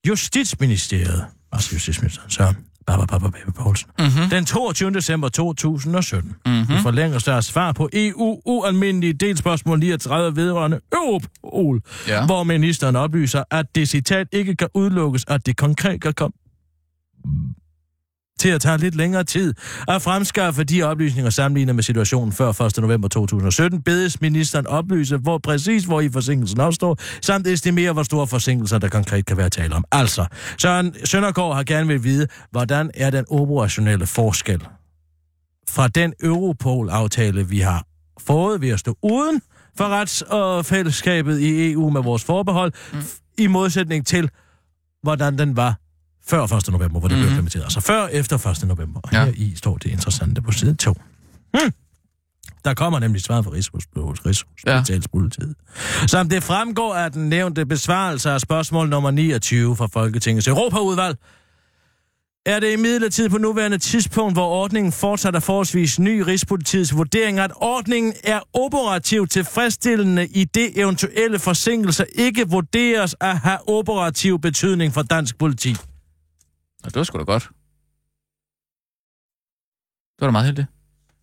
[0.08, 4.30] Justitsministeriet, altså Justitsministeren Søren, Baba Baba Baby Poulsen, Mm-hmm.
[4.30, 4.90] den 22.
[4.90, 6.32] december 2017.
[6.46, 6.60] Mm-hmm.
[6.74, 12.26] I forlængelse deres svar på EU ualmindelige delspørgsmål 39 vedrørende Europol, Ja.
[12.26, 16.34] hvor ministeren oplyser, at det citat ikke kan udelukkes, at det konkret kan komme
[18.44, 19.54] til at tage lidt længere tid
[19.88, 22.78] at fremskaffe de oplysninger sammenlignet med situationen før 1.
[22.78, 28.26] november 2017, bedes ministeren oplyse, hvor præcis hvor i forsinkelsen opstår, samt estimere, hvor store
[28.26, 29.84] forsinkelser der konkret kan være tale om.
[29.92, 30.26] Altså,
[30.58, 34.60] Søren Søndergaard har gerne vil vide, hvordan er den operationelle forskel
[35.68, 37.84] fra den Europol-aftale, vi har
[38.20, 39.40] fået ved at stå uden
[39.78, 42.98] for rets- og fællesskabet i EU med vores forbehold, mm.
[43.38, 44.30] i modsætning til,
[45.02, 45.83] hvordan den var
[46.28, 46.68] før 1.
[46.72, 47.10] november, hvor det mm-hmm.
[47.10, 47.28] blev Mhm.
[47.32, 47.64] implementeret.
[47.64, 48.68] Altså før efter 1.
[48.68, 49.00] november.
[49.02, 49.24] Og Ja.
[49.24, 50.92] her i står det interessante på side 2.
[51.54, 51.72] Hmm.
[52.64, 55.54] Der kommer nemlig svaret fra Rigshospitalspolitiet.
[56.02, 56.06] Ja.
[56.06, 61.16] Som det fremgår af den nævnte besvarelse af spørgsmål nummer 29 fra Folketingets Europaudvalg,
[62.46, 67.50] er det imidlertid på nuværende tidspunkt, hvor ordningen fortsat er forholdsvis ny, Rigspolitiets vurdering, at
[67.56, 75.02] ordningen er operativt tilfredsstillende i det eventuelle forsinkelser ikke vurderes at have operativ betydning for
[75.02, 75.76] dansk politi.
[76.84, 77.46] Og det var sgu da godt.
[80.14, 80.68] Det var da meget heldigt.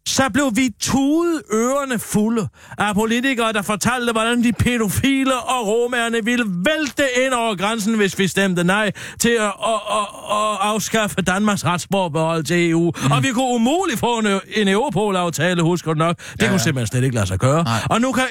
[0.07, 6.25] Så blev vi tudet ørerne fulde af politikere, der fortalte, hvordan de pædofile og romerne
[6.25, 9.51] ville vælte ind over grænsen, hvis vi stemte nej til at, at,
[9.91, 12.91] at, at afskaffe Danmarks retsforbehold til EU.
[13.03, 13.11] Mm.
[13.11, 16.17] Og vi kunne umuligt få en, en Europol-aftale, husker du nok.
[16.31, 17.63] Det ja, kunne simpelthen slet ikke lade sig gøre.
[17.63, 17.79] Nej.
[17.89, 18.23] Og nu kan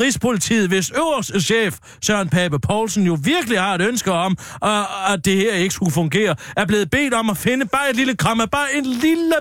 [0.00, 5.24] Rigspolitiet, hvis øverste chef Søren Pape Poulsen jo virkelig har et ønske om, at, at
[5.24, 8.46] det her ikke skulle fungere, er blevet bedt om at finde bare et lille kramme,
[8.46, 9.34] bare en lille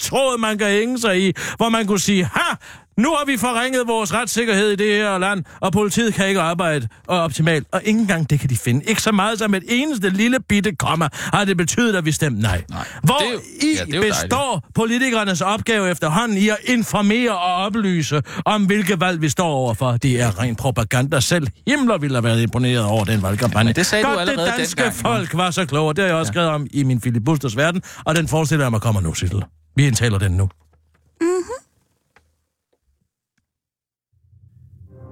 [0.00, 2.54] tråd, man kan hænge sig i, hvor man kunne sige, ha,
[2.98, 6.88] nu har vi forringet vores retssikkerhed i det her land, og politiet kan ikke arbejde
[7.08, 7.66] og optimalt.
[7.72, 8.84] Og ikke engang det kan de finde.
[8.84, 12.42] Ikke så meget som et eneste lille bitte komma har det betydet, at vi stemte
[12.42, 12.62] nej.
[12.70, 12.84] Nej.
[13.02, 18.64] Hvor Det jo- i ja, består politikernes opgave efterhånden i at informere og oplyse om,
[18.64, 19.92] hvilke valg vi står overfor.
[19.92, 21.20] Det er ren propaganda.
[21.20, 23.68] Selv Himmler ville have været imponeret over den valgkampagne.
[23.68, 25.94] Ja, det sagde du Godt, allerede det danske dengang, folk var så kloge.
[25.94, 26.32] Det har jeg også ja.
[26.32, 29.42] skrevet om i min Philip Busters verden, og den forestiller jeg mig kommer nu, Sissel.
[29.74, 30.48] Vi indtaler den nu.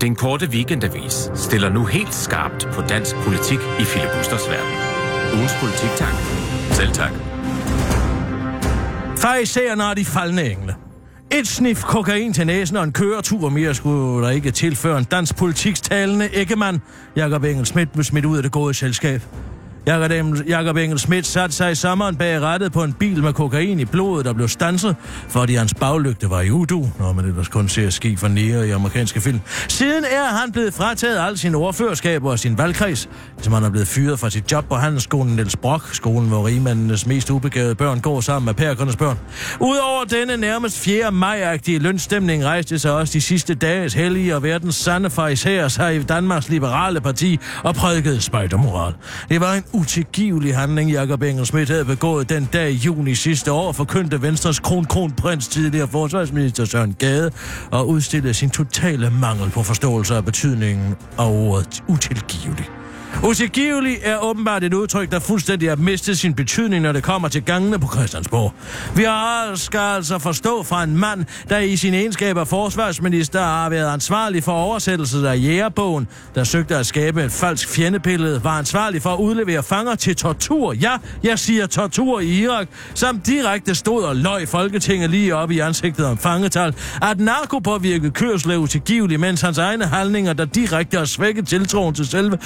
[0.01, 4.73] Den korte weekendavis stiller nu helt skarpt på dansk politik i filibusters verden.
[5.39, 6.15] Ugens politik, tak.
[6.71, 7.13] Selv tak.
[9.19, 10.75] Farisæerne og de faldende engle.
[11.33, 15.37] Et snif kokain til næsen og en køretur mere skulle der ikke tilføre en dansk
[15.37, 16.81] politikstalende æggemand.
[17.17, 19.23] Jakob Engel Schmidt blev smidt ud af det gode selskab.
[19.87, 23.85] Jakob Engel, Schmidt satte sig i sommeren bag rettet på en bil med kokain i
[23.85, 24.97] blodet, der blev stanset,
[25.29, 28.71] fordi hans baglygte var i udu, når man ellers kun ser ski for nære i
[28.71, 29.41] amerikanske film.
[29.69, 33.09] Siden er han blevet frataget al sin ordførerskaber og sin valgkreds,
[33.43, 37.07] som han er blevet fyret fra sit job på handelsskolen Niels Brock, skolen hvor rigmændenes
[37.07, 39.19] mest ubegavede børn går sammen med pærkernes børn.
[39.61, 41.13] Udover denne nærmest 4.
[41.13, 46.03] maj-agtige lønstemning rejste sig også de sidste dages hellige og verdens sande fariserer sig i
[46.03, 48.95] Danmarks Liberale Parti og prædikede spejdermoral.
[49.29, 53.53] Det var en utilgivelig handling, Jakob Engel Schmidt havde begået den dag i juni sidste
[53.53, 57.31] år, forkyndte Venstres kronkronprins tidligere forsvarsminister Søren Gade
[57.71, 62.80] og udstillede sin totale mangel på forståelse af betydningen af ordet utilgivelig.
[63.25, 67.43] Utilgivelig er åbenbart et udtryk, der fuldstændig har mistet sin betydning, når det kommer til
[67.43, 68.53] gangene på Christiansborg.
[68.97, 73.71] Vi har skal altså forstå fra en mand, der i sin egenskab af forsvarsminister har
[73.71, 79.03] været ansvarlig for oversættelsen af jægerbogen, der søgte at skabe et falsk fjendebillede, var ansvarlig
[79.03, 80.73] for at udlevere fanger til tortur.
[80.73, 85.59] Ja, jeg siger tortur i Irak, som direkte stod og løg Folketinget lige op i
[85.59, 91.05] ansigtet om fangetal, at narkopåvirket kørsel er utilgivelig, mens hans egne handlinger, der direkte har
[91.05, 92.39] svækket tiltroen til selve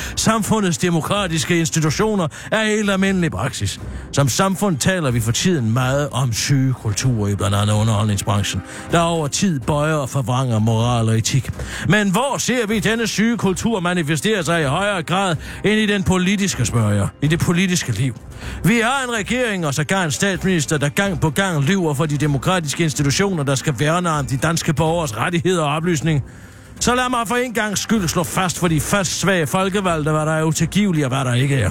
[0.55, 3.81] samfundets demokratiske institutioner, er helt almindelig praksis.
[4.12, 9.01] Som samfund taler vi for tiden meget om syge kulturer i blandt andet underholdningsbranchen, der
[9.01, 11.51] over tid bøjer og forvranger moral og etik.
[11.88, 16.03] Men hvor ser vi denne syge kultur manifestere sig i højere grad end i den
[16.03, 18.14] politiske spørger, i det politiske liv?
[18.64, 22.17] Vi har en regering og sågar en statsminister, der gang på gang lyver for de
[22.17, 26.25] demokratiske institutioner, der skal værne om de danske borgers rettigheder og oplysning.
[26.81, 30.27] Så lad mig for en gang skyld slå fast for de fast svage folkevalgte, hvad
[30.27, 31.71] der er utilgiveligt og hvad der ikke er.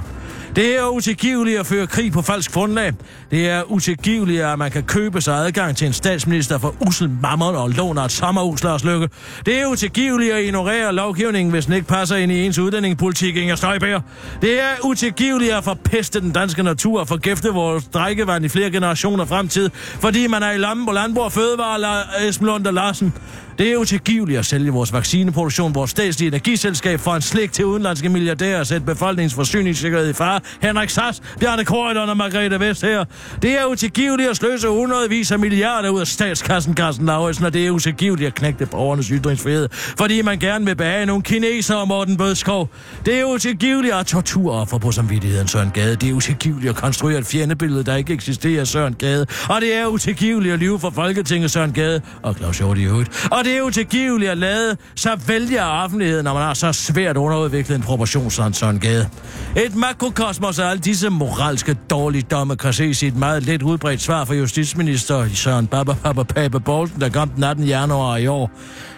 [0.56, 2.94] Det er utilgiveligt at føre krig på falsk grundlag.
[3.32, 7.56] Det er utilgiveligt, at man kan købe sig adgang til en statsminister for usel mammon
[7.56, 9.10] og låner et sommerhus, Lars Lykke.
[9.46, 13.56] Det er utilgiveligt at ignorere lovgivningen, hvis den ikke passer ind i ens uddanningpolitik, Inger
[13.56, 14.00] Støjbær.
[14.42, 19.26] Det er utilgiveligt at forpeste den danske natur og forgifte vores drikkevand i flere generationer
[19.26, 23.14] fremtid, fordi man er i lommen på Landborg Fødevare, Esben Lund og Larsen.
[23.58, 28.10] Det er utilgiveligt at sælge vores vaccineproduktion, vores statslige energiselskab for en slik til udenlandske
[28.10, 30.40] milliardærer og sætte befolkningsforsyningssikkerhed i fare.
[30.62, 33.06] Henrik Sass, Bjarne Korydon og Margrethe Vest her.
[33.42, 37.68] Det er utilgiveligt at sløse hundredvis af milliarder ud af statskassen, Carsten Lauritsen, og det
[37.68, 42.18] er utilgiveligt at knægte borgernes ytringsfrihed, fordi man gerne vil behage nogle kinesere og Morten
[42.18, 42.70] Bødskov.
[43.06, 45.96] Det er utilgiveligt at torturoffer på samvittigheden Søren Gade.
[45.96, 49.26] Det er utilgiveligt at konstruere et fjendebillede, der ikke eksisterer Søren Gade.
[49.50, 53.28] Og det er utilgiveligt at lyve for Folketinget Søren Gade og Claus Hjort i øvrigt.
[53.32, 57.18] Og det er utilgiveligt at lade sig vælge af offentligheden, når man har så svært
[57.18, 59.10] underudviklet en proportion Søren Gade.
[59.56, 59.76] Et
[60.34, 64.34] Kosmos og alle disse moralske dårligdomme kan ses i et meget let udbredt svar fra
[64.34, 67.66] justitsminister Søren Baba Pape Bolten, der kom den 18.
[67.66, 68.52] januar i år.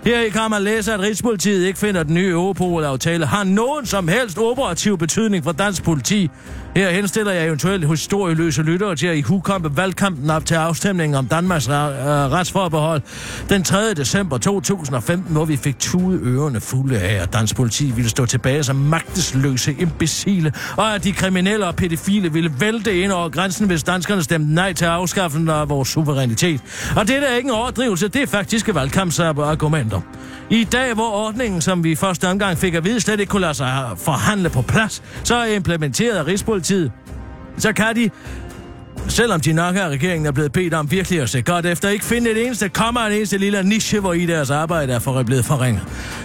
[0.06, 4.08] Her kan man læse, at Rigspolitiet ikke finder, at den nye Europol-aftale har nogen som
[4.08, 6.30] helst operativ betydning for dansk politi.
[6.76, 11.28] Her henstiller jeg eventuelt historieløse lyttere til at i hukompe valgkampen op til afstemningen om
[11.28, 13.02] Danmarks øh, retsforbehold
[13.50, 13.94] den 3.
[13.94, 18.64] december 2015, hvor vi fik tude ørerne fulde af, at dansk politi ville stå tilbage
[18.64, 23.84] som magtesløse imbecile, og at de kriminelle og pædofile ville vælte ind over grænsen, hvis
[23.84, 26.62] danskerne stemte nej til afskaffelsen af vores suverænitet.
[26.96, 29.95] Og det er ikke en overdrivelse, det er faktiske valgkampsargumenter.
[30.50, 33.54] I dag, hvor ordningen, som vi første omgang fik at vide, slet ikke kunne lade
[33.54, 36.92] sig forhandle på plads, så er implementeret af Rigspolitiet,
[37.58, 38.10] så kan de
[39.08, 42.06] selvom de nok af regeringen er blevet bedt om virkelig at se godt efter, ikke
[42.06, 45.46] finde et eneste kommer en eneste lille niche, hvor i deres arbejde er for blevet
[45.46, 45.84] forringet.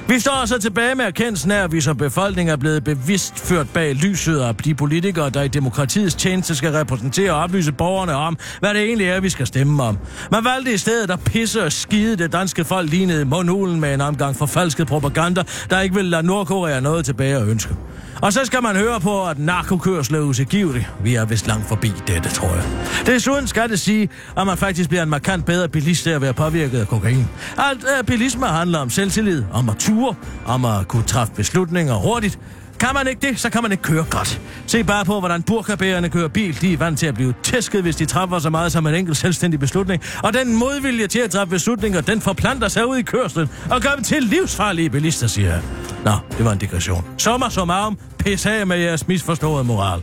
[0.09, 3.69] Vi står så tilbage med erkendelsen af, at vi som befolkning er blevet bevidst ført
[3.69, 8.39] bag lyset af de politikere, der i demokratiets tjeneste skal repræsentere og oplyse borgerne om,
[8.61, 9.99] hvad det egentlig er, vi skal stemme om.
[10.33, 14.01] Man valgte i stedet at pisse og skide det danske folk lignede mundhulen med en
[14.01, 17.75] omgang forfalsket propaganda, der ikke vil lade Nordkorea noget tilbage at ønske.
[18.23, 20.87] Og så skal man høre på, at narkokørsel er usigiveligt.
[21.03, 22.65] Vi er vist langt forbi dette, tror jeg.
[23.07, 26.35] Desuden skal det sige, at man faktisk bliver en markant bedre bilist af at være
[26.35, 27.27] påvirket af kokain.
[27.59, 30.15] Alt uh, bilisme handler om selvtillid, om at ture,
[30.47, 32.39] om at kunne træffe beslutninger hurtigt.
[32.81, 34.41] Kan man ikke det, så kan man ikke køre godt.
[34.67, 36.61] Se bare på, hvordan burkabærerne kører bil.
[36.61, 39.17] De er vant til at blive tæsket, hvis de træffer så meget som en enkelt
[39.17, 40.03] selvstændig beslutning.
[40.23, 43.91] Og den modvilje til at træffe beslutninger, den forplanter sig ud i kørslen og gør
[43.91, 45.61] dem til livsfarlige bilister, siger jeg.
[46.05, 47.05] Nå, det var en digression.
[47.19, 50.03] Sommer som arm, pis af med jeres misforståede moral.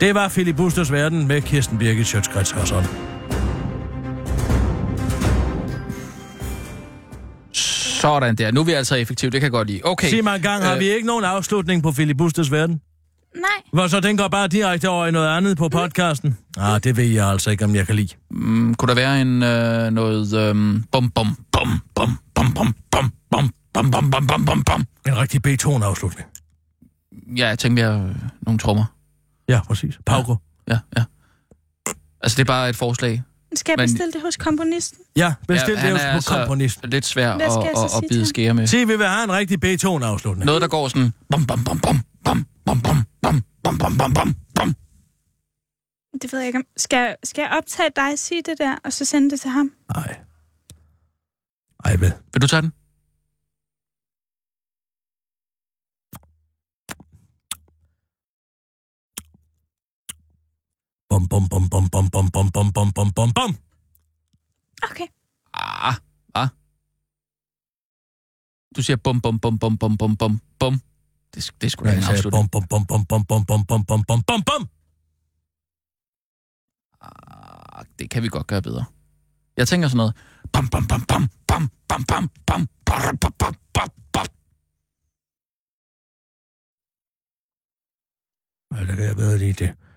[0.00, 2.84] Det var Philip Busters Verden med Kirsten Birgit Sjøtskrets Hørsson.
[7.52, 8.50] Sådan der.
[8.50, 9.30] Nu er vi altså effektive.
[9.30, 9.80] Det kan jeg godt lide.
[9.84, 10.08] Okay.
[10.08, 10.68] Sig mig en gang, øh...
[10.68, 12.80] har vi ikke nogen afslutning på Philip Busters Verden?
[13.34, 13.44] Nej.
[13.72, 16.36] Hvor så den går bare direkte over i noget andet på podcasten?
[16.56, 16.62] Mm.
[16.62, 18.14] Ah, det ved jeg altså ikke, om jeg kan lide.
[18.30, 20.54] Mm, kunne der være en øh, noget øh,
[20.92, 25.18] bum bum bum bum bum bum bum bum bum bum bum bum bum bum En
[25.18, 26.26] rigtig B-tone-afslutning.
[27.36, 28.84] Ja, jeg tænker mere øh, nogle trommer.
[29.48, 29.98] Ja, præcis.
[30.06, 30.36] Pauko.
[30.68, 31.04] Ja, ja.
[32.20, 33.22] Altså, det er bare et forslag.
[33.54, 34.98] Skal jeg bestille det hos komponisten?
[35.16, 36.90] Ja, bestil Ja, han det er hos altså komponisten.
[36.90, 38.26] lidt svær Hvad at, skal jeg så at, at sige til bide ham?
[38.26, 38.66] skære med.
[38.66, 40.46] Se, vi vil have en rigtig B-tone-afslutning.
[40.46, 41.12] Noget, der går sådan...
[41.30, 44.74] Bum, bum, bum, bum, bum, bum, bum, bum, bum, bum, bum, bum, bum.
[46.22, 46.58] Det ved jeg ikke.
[46.58, 49.50] om- Skal, skal jeg optage dig og sige det der, og så sende det til
[49.50, 49.70] ham?
[49.96, 50.16] Nej.
[51.84, 52.12] Ej, vel.
[52.32, 52.72] Vil du tage den?
[61.10, 63.56] Bum, bum, bum, bum, bum, bum, bum, bum, bum, bum, bum, bum.
[64.90, 65.08] Okay.
[65.54, 65.96] Ah,
[66.34, 66.48] ah.
[68.76, 70.80] Du siger bum, bum, bum, bum, bum, bum, bum, bum.
[71.34, 72.50] Det, det er sgu da en afslutning.
[72.50, 74.68] bum, bum, bum, bum, bum, bum, bum, bum, bum, bum, bum, bum.
[77.00, 78.84] Ah, det kan vi godt gøre bedre.
[79.56, 80.14] Jeg tænker sådan noget.
[80.52, 84.26] Bum, bum, bum, bum, bum, bum, bum, bum, bum, bum, bum, bum, bum.
[88.74, 89.87] Ja, det kan jeg bedre lide det.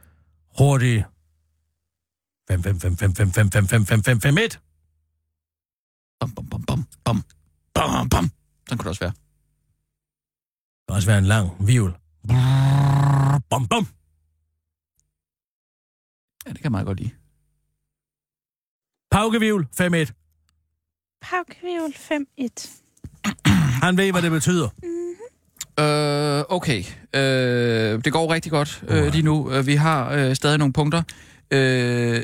[0.58, 1.06] Hurtigt.
[2.48, 4.60] 5, 5, 5, 5, 5, 5, 5, 5, 5, 5, 5, 1.
[6.20, 7.24] Bum, bum, bum, bum, bum,
[7.74, 8.32] bum, bum.
[8.68, 9.14] Sådan kunne det også være.
[10.78, 11.92] Det kan også være en lang vivl.
[13.50, 13.88] Bum, bum.
[16.46, 17.12] Ja, det kan jeg meget godt lide.
[19.12, 20.14] Paukevivl, 5, 1.
[21.22, 22.82] Paukviol 5-1.
[23.84, 24.70] Han ved, hvad det betyder.
[25.80, 26.84] Øh, okay.
[27.16, 29.52] Øh, det går rigtig godt øh, lige nu.
[29.52, 31.04] Øh, Vi har øh, stadig nogle punkter.
[31.52, 32.22] Øh,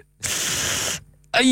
[1.34, 1.44] ej,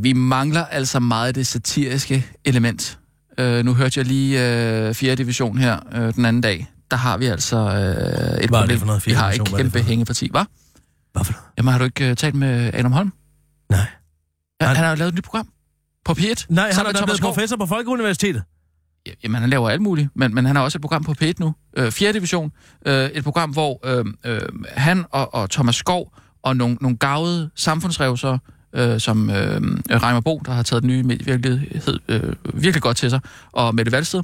[0.00, 2.98] vi mangler altså meget det satiriske element.
[3.38, 4.54] Øh, nu hørte jeg lige
[4.88, 5.14] øh, 4.
[5.14, 6.66] division her øh, den anden dag.
[6.90, 7.70] Der har vi altså øh,
[8.44, 8.86] et Hvad problem.
[8.86, 9.16] noget, vi 4.
[9.20, 9.48] har et division?
[9.48, 9.86] Hvad er det kæmpe for noget?
[9.88, 10.44] hængeparti, hva'?
[11.12, 11.44] Hvad for noget?
[11.58, 13.12] Jamen har du ikke øh, talt med Adam Holm?
[13.70, 13.78] Nej.
[14.60, 15.48] Han- han har jo lavet et nyt program
[16.04, 16.44] på P1.
[16.48, 17.34] Nej, han sammen er med da Thomas blevet Skov.
[17.34, 18.42] professor på Folkeuniversitetet.
[19.24, 21.54] Jamen, han laver alt muligt, men, men han har også et program på P1 nu.
[21.76, 22.12] Øh, 4.
[22.12, 22.52] division.
[22.86, 24.40] Øh, et program, hvor øh, øh,
[24.76, 28.38] han og, og Thomas Skov og nogle, nogle gavede samfundsrevsere,
[28.72, 29.60] øh, som øh,
[29.90, 32.22] Reimer Bo, der har taget den nye medievirkelighed øh,
[32.54, 33.20] virkelig godt til sig,
[33.52, 34.22] og Mette Valsted,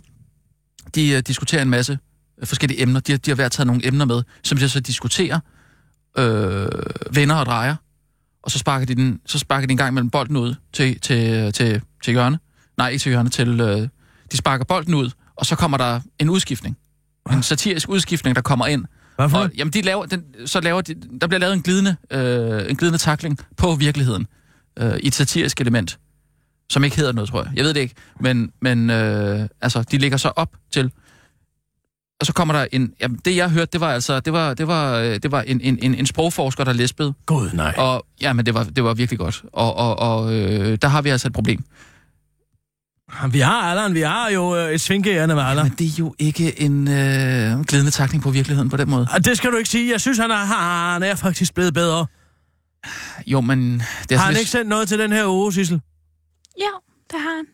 [0.94, 1.98] de øh, diskuterer en masse
[2.40, 3.00] øh, forskellige emner.
[3.00, 5.40] De, de har været taget nogle emner med, som de så diskuterer,
[6.18, 6.68] øh,
[7.12, 7.76] vender og drejer,
[8.42, 11.34] og så sparker de, den, så sparker de en gang mellem bolden ud til, til,
[11.34, 12.38] øh, til, til hjørne.
[12.76, 13.60] Nej, ikke til hjørne, til...
[13.60, 13.88] Øh,
[14.32, 16.76] de sparker bolden ud, og så kommer der en udskiftning.
[17.32, 18.84] En satirisk udskiftning, der kommer ind.
[19.16, 21.96] Hvad for Og, jamen, de laver, den, så laver de, der bliver lavet en glidende,
[22.10, 24.26] øh, en glidende takling på virkeligheden
[24.78, 25.98] øh, i et satirisk element,
[26.70, 27.52] som ikke hedder noget, tror jeg.
[27.56, 30.90] Jeg ved det ikke, men, men øh, altså, de ligger så op til...
[32.20, 32.92] Og så kommer der en...
[33.00, 34.20] Jamen, det jeg hørte, det var altså...
[34.20, 37.14] Det var, det var, øh, det var en, en, en, en sprogforsker, der læspede.
[37.26, 37.74] Gud, nej.
[37.76, 39.44] Og ja, men det var, det var virkelig godt.
[39.52, 41.64] Og, og, og øh, der har vi altså et problem.
[43.32, 45.64] Vi har Allan, vi har jo øh, et svinkeærende med Allan.
[45.66, 49.08] Men det er jo ikke en øh, glidende takling på virkeligheden på den måde.
[49.12, 49.92] Og det skal du ikke sige.
[49.92, 50.36] Jeg synes, han er,
[50.92, 52.06] han er faktisk blevet bedre.
[53.26, 53.82] Jo, men...
[54.08, 55.80] Det er Har han lidt- ikke sendt noget til den her uge, Sissel?
[56.58, 56.64] Ja,
[57.10, 57.44] det har han.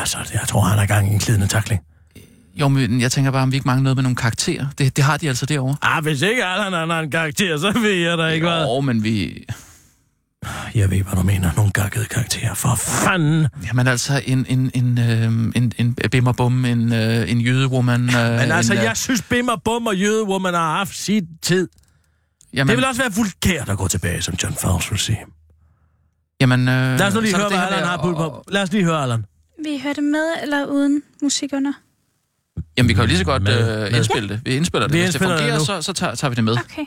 [0.00, 1.80] Altså, jeg tror, han er gang i en glidende takling.
[2.54, 4.66] Jo, men jeg tænker bare, om vi ikke mangler noget med nogle karakterer.
[4.78, 5.76] Det, det har de altså derovre.
[5.82, 8.62] Ah, hvis ikke Allan han har en karakter, så ved jeg da ikke hvad.
[8.62, 9.44] Jo, men vi...
[10.74, 11.50] Jeg ved, hvad du mener.
[11.56, 12.54] Nogle gakkede karakterer.
[12.54, 13.46] For fanden.
[13.66, 18.00] Jamen altså, en, en, en, øh, en, en bimmerbum, en, øh, en jødewoman...
[18.00, 19.48] Øh, Men altså, en, øh, jeg synes, Bim
[19.86, 21.68] og Jødewoman har haft sit tid.
[22.54, 25.18] Jamen, Det vil også være vulgært at gå tilbage, som John Fowles vil sige.
[26.40, 28.44] Jamen, øh, Lad os nu lige høre, det hvad det Allan med har på.
[28.48, 29.24] Lad os lige høre, Allan.
[29.64, 31.72] Vi hørte med eller uden musik under?
[32.76, 33.90] Jamen, vi kan jo lige så godt Med- øh, med.
[33.98, 34.40] indspille det.
[34.44, 34.94] Vi indspiller det.
[34.94, 35.82] Vi Hvis indspiller det det fungerer, nu.
[35.82, 36.52] så, så tager, tager vi det med.
[36.52, 36.84] Okay.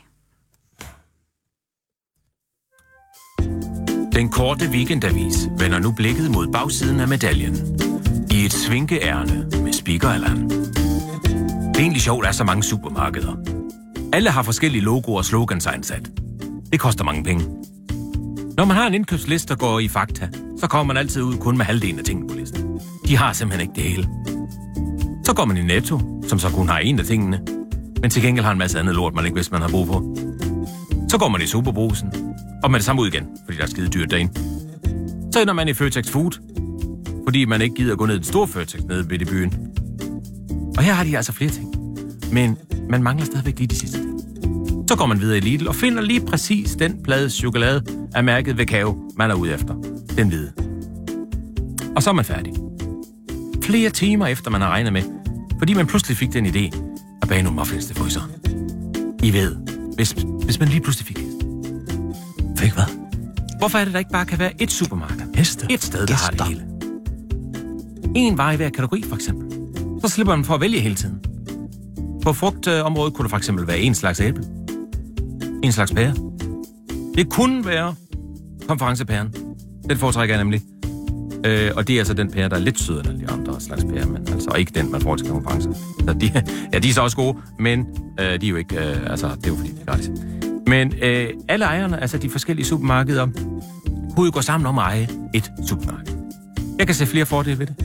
[4.21, 7.57] Den korte weekendavis vender nu blikket mod bagsiden af medaljen.
[8.31, 13.35] I et svinkeærne med Speaker Det er egentlig sjovt, at der er så mange supermarkeder.
[14.13, 16.09] Alle har forskellige logoer og slogans ansat.
[16.71, 17.45] Det koster mange penge.
[18.57, 20.29] Når man har en indkøbsliste, der går i fakta,
[20.59, 22.79] så kommer man altid ud kun med halvdelen af tingene på listen.
[23.07, 24.09] De har simpelthen ikke det hele.
[25.25, 27.39] Så går man i Netto, som så kun har en af tingene,
[28.01, 30.15] men til gengæld har en masse andet lort, man ikke vidste, man har brug for.
[31.09, 32.30] Så går man i Superbrusen,
[32.63, 34.33] og med det samme ud igen, fordi der er skide dyrt derinde.
[35.33, 36.31] Så ender man i Føtex Food,
[37.27, 39.53] fordi man ikke gider at gå ned i den store Føtex nede midt i byen.
[40.77, 41.75] Og her har de altså flere ting.
[42.31, 42.57] Men
[42.89, 44.19] man mangler stadigvæk lige de sidste ting.
[44.87, 47.83] Så går man videre i Lidl og finder lige præcis den plade chokolade
[48.15, 49.73] af mærket ved man er ude efter.
[50.17, 50.51] Den hvide.
[51.95, 52.53] Og så er man færdig.
[53.63, 55.01] Flere timer efter man har regnet med,
[55.59, 56.77] fordi man pludselig fik den idé
[57.21, 58.31] at bage nogle muffins til fryseren.
[59.23, 59.55] I ved,
[59.95, 61.20] hvis, hvis man lige pludselig fik.
[62.61, 62.83] Fik hvad?
[63.57, 65.25] Hvorfor er det, der ikke bare kan være et supermarked?
[65.35, 65.67] Heste.
[65.69, 66.65] Et sted, der har det hele.
[68.15, 69.57] En vare i hver kategori, for eksempel.
[70.01, 71.19] Så slipper man for at vælge hele tiden.
[72.23, 74.43] På frugtområdet kunne der for eksempel være en slags æble.
[75.63, 76.13] En slags pære.
[77.15, 77.95] Det kunne være
[78.67, 79.33] konferencepæren.
[79.89, 80.61] Den foretrækker jeg nemlig.
[81.45, 83.83] Øh, og det er altså den pære, der er lidt sødere end de andre slags
[83.83, 85.73] pærer, men altså ikke den, man får til konferencer.
[85.99, 86.31] Så de,
[86.73, 87.85] ja, de er så også gode, men
[88.19, 90.09] øh, de er jo ikke, øh, altså det er jo fordi, det er gratis.
[90.67, 93.27] Men øh, alle ejerne, altså de forskellige supermarkeder,
[94.15, 96.13] kunne går gå sammen om at eje et supermarked.
[96.79, 97.75] Jeg kan se flere fordele ved det.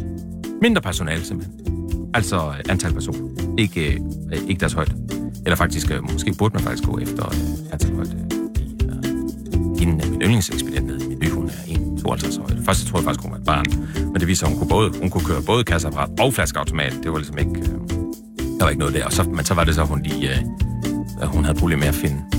[0.63, 1.61] Mindre personale simpelthen.
[2.15, 3.55] Altså øh, antal personer.
[3.59, 4.95] Ikke, øh, ikke deres højde.
[5.45, 8.29] Eller faktisk, øh, måske burde man faktisk gå efter øh, antal højde.
[8.61, 12.63] I, øh, inden øh, min yndlingsekspedient nede i mit by, hun er 1,52 højde.
[12.65, 13.65] Først så troede jeg faktisk, hun var et barn.
[14.13, 16.93] Men det viser, at hun kunne, både, hun kunne køre både kasseapparat og flaskeautomat.
[17.03, 17.61] Det var ligesom ikke...
[17.61, 17.67] Øh,
[18.59, 19.05] der var ikke noget der.
[19.05, 20.31] Og så, men så var det så, hun lige...
[20.31, 22.36] Øh, hun havde problemer med at finde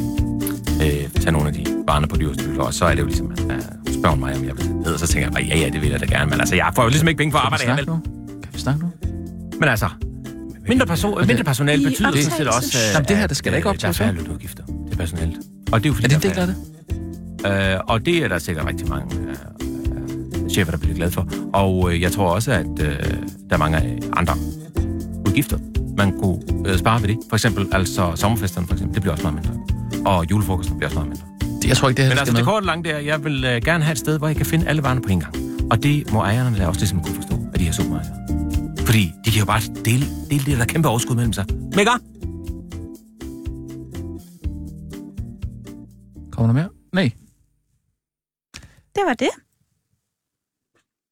[0.82, 3.40] øh, tage nogle af de varerne på dyrestyrelser, og så er det jo ligesom, at
[3.56, 3.62] øh,
[4.00, 5.90] spørger mig, om jeg vil ned, og så tænker jeg bare, ja, ja, det vil
[5.90, 7.76] jeg da gerne, men altså, jeg får jo ligesom ikke penge for at arbejde her,
[7.76, 7.86] vel?
[8.44, 8.92] Kan vi snakke nu?
[9.60, 9.90] Men altså,
[10.68, 13.58] mindre, perso- mindre personale betyder sådan set også, øh, Jamen, det her, det skal da
[13.58, 15.38] ikke øh, optages, Der er færre lønudgifter til personalet.
[15.72, 17.74] Og det er jo fordi, Er det en del af det?
[17.74, 21.28] Øh, og det er der sikkert rigtig mange øh, øh, chefer, der bliver glade for.
[21.54, 22.88] Og øh, jeg tror også, at øh,
[23.50, 24.34] der er mange øh, andre
[25.28, 25.58] udgifter,
[25.98, 27.18] man kunne øh, spare ved det.
[27.30, 29.54] For eksempel, altså sommerfesterne, for eksempel, det bliver også meget mindre.
[30.08, 31.60] Og julefrokosten bliver også meget mindre.
[31.62, 33.44] Det, jeg tror ikke, det her Men altså, det korte lange det er, jeg vil
[33.44, 35.36] øh, gerne have et sted, hvor jeg kan finde alle varerne på en gang.
[35.72, 38.16] Og det må ejerne da også ligesom kunne forstå af de her supermarkeder.
[38.86, 41.46] Fordi de kan jo bare dele, dele det der kæmpe overskud mellem sig.
[41.76, 41.92] Mega!
[46.32, 46.70] Kommer der mere?
[46.94, 47.12] Nej.
[48.96, 49.30] Det var det.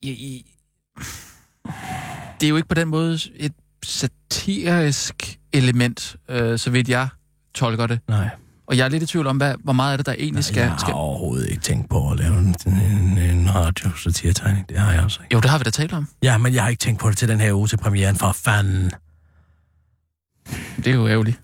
[0.01, 0.45] I, I,
[2.39, 7.07] det det er jo ikke på den måde et satirisk element, øh, så vidt jeg
[7.53, 7.99] tolker det.
[8.07, 8.29] Nej.
[8.67, 10.59] Og jeg er lidt i tvivl om, hvad, hvor meget af det, der egentlig skal...
[10.61, 10.93] Jeg har skal...
[10.93, 14.69] overhovedet ikke tænkt på at lave en, en, en radio-satiretegning.
[14.69, 15.33] Det har jeg også ikke.
[15.35, 16.07] Jo, det har vi da talt om.
[16.23, 18.31] Ja, men jeg har ikke tænkt på det til den her uge til premieren, for
[18.31, 18.91] fanden.
[20.77, 21.37] Det er jo ærgerligt.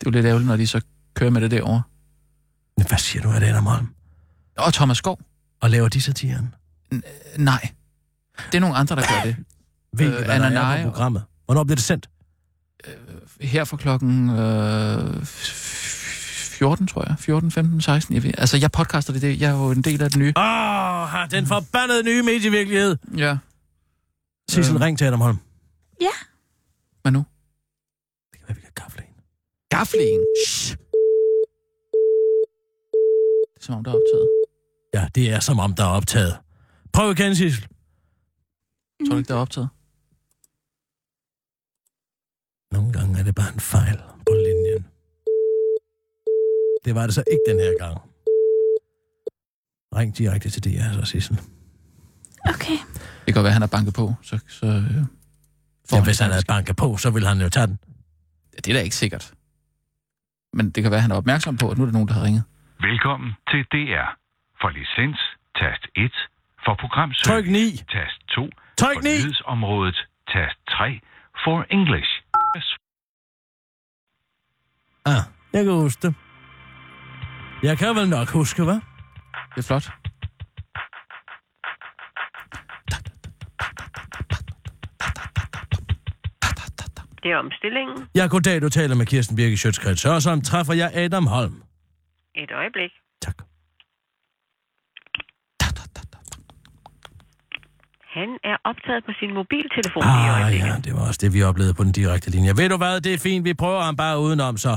[0.00, 0.80] Det er jo lidt ærgerligt, når de så
[1.14, 1.82] kører med det derovre.
[2.88, 3.88] Hvad siger du af det, Adam Holm?
[4.58, 5.18] Og Thomas Skov?
[5.60, 6.54] Og laver de satiren?
[7.36, 7.68] Nej.
[8.52, 9.36] Det er nogle andre, der gør det.
[9.98, 11.22] Ved øh, hvad der er på programmet?
[11.44, 12.10] Hvornår bliver det sendt?
[13.40, 15.26] Her fra klokken øh,
[16.60, 17.16] 14, tror jeg.
[17.18, 18.14] 14, 15, 16.
[18.14, 18.32] Jeg ved.
[18.38, 19.22] Altså, jeg podcaster det.
[19.22, 19.40] det.
[19.40, 20.32] Jeg er jo en del af det nye.
[20.36, 22.96] Åh, oh, den forbandede nye medievirkelighed.
[23.16, 23.38] Ja.
[24.50, 24.80] Sissel, øh.
[24.80, 25.38] ring til Adam Holm.
[26.00, 26.16] Ja.
[27.02, 27.24] Hvad nu?
[28.32, 29.14] Det kan være, vi kan gafle en.
[29.70, 30.20] Gafle en?
[30.46, 30.76] Shh.
[33.54, 34.28] Det er som om, der er optaget.
[34.94, 36.38] Ja, det er som om, der er optaget.
[36.92, 37.66] Prøv igen, Sissel.
[39.06, 39.68] Tror du ikke, der er optaget?
[42.72, 44.00] Nogle gange er det bare en fejl.
[46.84, 47.96] Det var det så ikke den her gang.
[49.96, 51.40] Ring direkte til DR, så Sissel.
[52.44, 52.78] Okay.
[53.24, 54.38] Det kan godt være, at han har banket på, så...
[54.48, 55.04] så øh,
[55.92, 57.78] ja, hvis han havde banket på, så ville han jo tage den.
[58.54, 59.34] Ja, det er da ikke sikkert.
[60.52, 62.14] Men det kan være, at han er opmærksom på, at nu er der nogen, der
[62.14, 62.44] har ringet.
[62.80, 64.08] Velkommen til DR.
[64.60, 65.20] For licens,
[65.60, 66.12] tast 1.
[66.64, 67.76] For programsøg, Tryk 9.
[67.96, 68.48] tast 2.
[68.78, 69.08] Tryk for 9.
[69.08, 69.98] nyhedsområdet,
[70.32, 71.00] tast 3.
[71.44, 72.10] For English.
[75.04, 75.22] Ah,
[75.52, 76.14] jeg kan huske det.
[77.62, 78.80] Jeg kan vel nok huske, hvad?
[79.54, 79.90] Det er flot.
[87.22, 87.96] Det er omstillingen.
[88.14, 90.04] Ja, goddag, du taler med Kirsten Birke Sjøtskrets.
[90.04, 91.62] Og så træffer jeg Adam Holm.
[92.34, 92.90] Et øjeblik.
[93.22, 93.36] Tak.
[98.16, 100.66] Han er optaget på sin mobiltelefon i Ah, øjeblikket.
[100.66, 102.52] ja, det var også det, vi oplevede på den direkte linje.
[102.56, 104.72] Ved du hvad, det er fint, vi prøver ham bare udenom, så.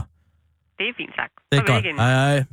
[0.78, 1.34] Det er fint sagt.
[1.52, 1.86] Det er Farvel godt.
[1.86, 1.96] igen.
[2.00, 2.46] Hej, hej.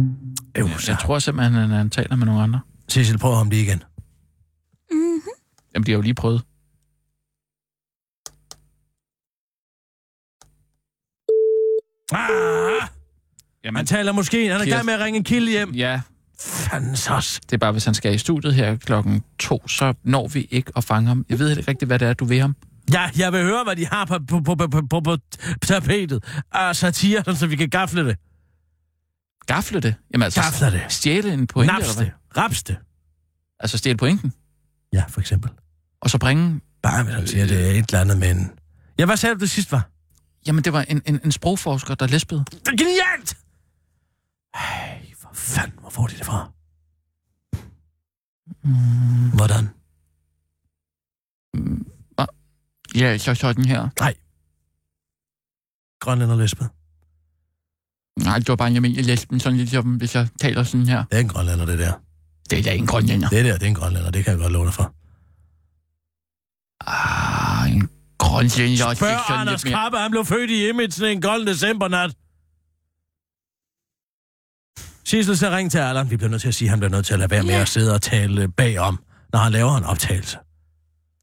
[0.00, 2.60] Øv, Jeg, jeg tror simpelthen, at han taler med nogle andre.
[2.88, 3.82] Sissel, prøv ham lige igen.
[4.90, 5.20] Mm-hmm.
[5.74, 6.42] Jamen, de har jo lige prøvet.
[12.12, 12.88] Ah!
[13.64, 15.70] Jamen, Han taler måske, han er i gang med at ringe en kilde hjem.
[15.74, 16.00] Ja,
[16.40, 17.40] Fanden sås.
[17.40, 20.72] det er bare, hvis han skal i studiet her klokken to, så når vi ikke
[20.76, 21.26] at fange ham.
[21.28, 22.56] Jeg ved ikke rigtigt, hvad det er, du vil ham.
[22.92, 25.16] Ja, jeg vil høre, hvad de har på, på, på, på, på, på, på
[25.62, 26.24] tapetet.
[26.52, 28.16] Ah, satire, så vi kan gafle det.
[29.46, 29.94] Gafle det?
[30.12, 30.92] Jamen altså, Gafle det.
[30.92, 32.12] stjæle en pointe, Naps det.
[32.36, 32.76] Raps det.
[33.60, 34.32] Altså stjæle pointen,
[34.92, 35.50] Ja, for eksempel.
[36.00, 36.60] og så bringe...
[36.82, 38.50] Bare hvis han siger, det er et eller andet med en...
[38.98, 39.90] Ja, hvad sagde du det sidst var?
[40.46, 42.44] Jamen, det var en, en, en sprogforsker, der læspede.
[42.50, 43.36] Det er genialt!
[44.56, 46.50] Hey, for fanden, hvor får de det fra?
[48.62, 49.68] Mm, Hvordan?
[52.94, 53.88] ja, så sådan her.
[56.00, 56.68] Grønlænder lesbet.
[58.16, 61.04] Nej, det var bare en almindelig læspen, sådan lidt som hvis jeg taler sådan her.
[61.04, 61.92] Det er en grønlænder, det der.
[62.50, 63.28] Det er da en grønlænder.
[63.28, 64.94] Det der, det er en grønlænder, det kan jeg godt love dig for.
[66.86, 67.88] Ah, en
[68.18, 68.86] grønlænder.
[68.86, 72.10] er Spørg Anders Krabbe, han blev født i Image en gold decembernat.
[75.04, 76.10] Sissel, så ring til Allan.
[76.10, 77.50] Vi bliver nødt til at sige, at han bliver nødt til at lade være med
[77.54, 77.60] Ja.
[77.60, 78.98] at sidde og tale bagom,
[79.32, 80.38] når han laver en optagelse.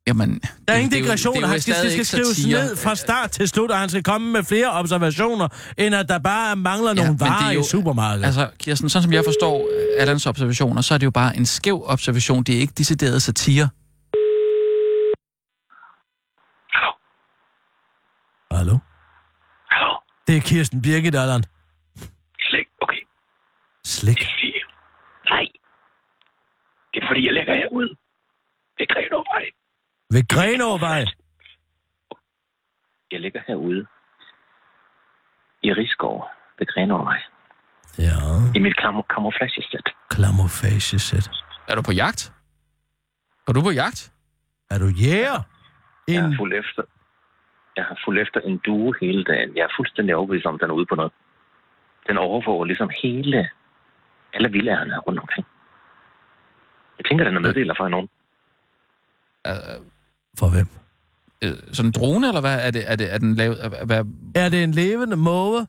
[0.08, 2.60] Jamen, Der er ingen det digression, det er skal, det stadig skal ikke skrives satire.
[2.64, 5.47] ned fra start til slut, og han skal komme med flere observationer,
[5.78, 8.26] end at der bare mangler Ja, nogle det er varer jo- i supermarkedet.
[8.26, 11.45] Altså, Kirsten, sådan som jeg forstår øh, Allans observationer, så er det jo bare en
[11.45, 12.43] skæv observation.
[12.43, 13.70] Det er ikke decideret satire.
[18.51, 18.78] Hallo?
[19.72, 19.93] Hallo?
[20.28, 21.43] Det er Kirsten Birgit, Allan.
[22.49, 23.01] Slik, okay.
[23.86, 24.20] Slik.
[25.30, 25.45] Nej.
[26.93, 27.89] Det er fordi, jeg lægger herude.
[28.78, 29.45] Ved Grenåvej.
[30.14, 31.05] Ved Grenåvej.
[33.11, 33.86] Jeg ligger herude.
[35.64, 36.26] I Rigskov.
[36.59, 37.20] Ved Grenåvej.
[37.97, 38.18] Ja,
[38.55, 39.88] I mit kam- camouflagesæt.
[40.14, 41.30] camouflage-sæt.
[41.68, 42.34] Er du på jagt?
[43.47, 44.11] Er du på jagt?
[44.70, 45.39] Er du jæger?
[46.07, 46.22] Jeg En...
[46.24, 46.84] har fulgt efter.
[47.76, 49.55] Jeg har fulgt efter en due hele dagen.
[49.57, 51.11] Jeg er fuldstændig overbevist om, at den er ude på noget.
[52.07, 53.49] Den overvåger ligesom hele,
[54.34, 55.45] alle vildærerne rundt omkring.
[56.97, 58.09] Jeg tænker, den er meddeler for nogen.
[59.49, 59.86] Uh,
[60.39, 60.67] For hvem?
[61.45, 62.67] uh, sådan en drone, eller hvad?
[62.67, 63.65] Er, det, er, det, er den lavet...
[63.65, 64.05] Er, hvad?
[64.36, 65.67] Er det en levende måge?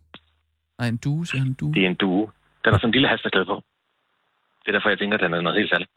[0.78, 1.48] Nej, en due, siger han.
[1.48, 1.74] En due.
[1.74, 2.30] Det er en due.
[2.64, 3.62] Den har sådan en lille halsterklæde på.
[4.60, 5.90] Det er derfor, jeg tænker, at den er noget helt særligt.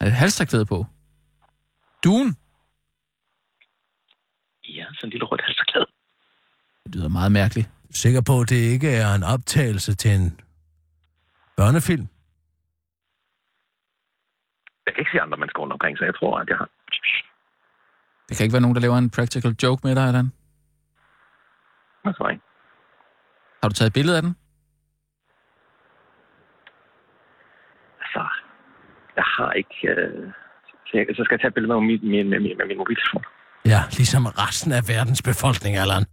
[0.00, 0.86] Er det halsterklæde på?
[2.04, 2.36] Duen?
[4.68, 5.86] Ja, sådan en lille rødt halsterklæde.
[6.84, 7.68] Det lyder meget mærkeligt.
[7.90, 10.40] Sikker på, at det ikke er en optagelse til en
[11.56, 12.06] børnefilm?
[14.86, 16.68] Jeg kan ikke se andre mennesker rundt omkring, så jeg tror, at jeg har...
[18.28, 20.32] Det kan ikke være nogen, der laver en practical joke med dig, Allan.
[22.04, 22.44] Det tror jeg ikke.
[23.62, 24.36] Har du taget et billede af den?
[28.02, 28.22] Altså,
[29.16, 29.78] jeg har ikke...
[29.88, 30.32] Øh,
[30.86, 33.24] så, jeg, så skal jeg tage et billede med min, min, min, med min mobiltelefon.
[33.66, 36.04] Ja, ligesom resten af verdens befolkning, Allan.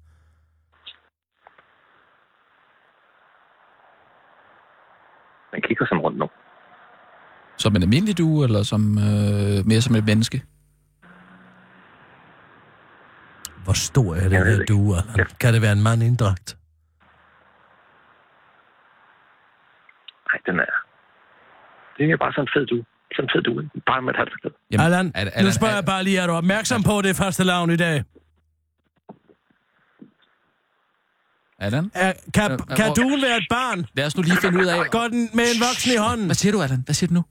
[5.53, 6.28] Man kigger som rundt nu.
[7.57, 10.41] Som en almindelig due, eller som øh, mere som et menneske?
[13.64, 15.28] Hvor stor er den her due, Allan?
[15.39, 16.57] Kan det være en mand inddragt?
[20.28, 20.74] Nej, den er...
[21.97, 22.86] Det er bare sådan en fed due.
[23.16, 23.70] Sådan en fed due.
[23.86, 24.34] Bare med et halvt
[24.72, 25.05] Jamen, Allan,
[25.45, 28.03] nu spørger jeg bare lige, er du opmærksom på det første lavn i dag?
[31.59, 31.91] Allan?
[31.93, 33.86] Er, kan, Øh, kan duen være et barn?
[33.93, 34.78] Lad os nu lige finde ud af...
[34.91, 36.26] Går den med en voksen i hånden?
[36.26, 36.82] Hvad siger du, Allan?
[36.86, 37.24] Hvad siger du nu?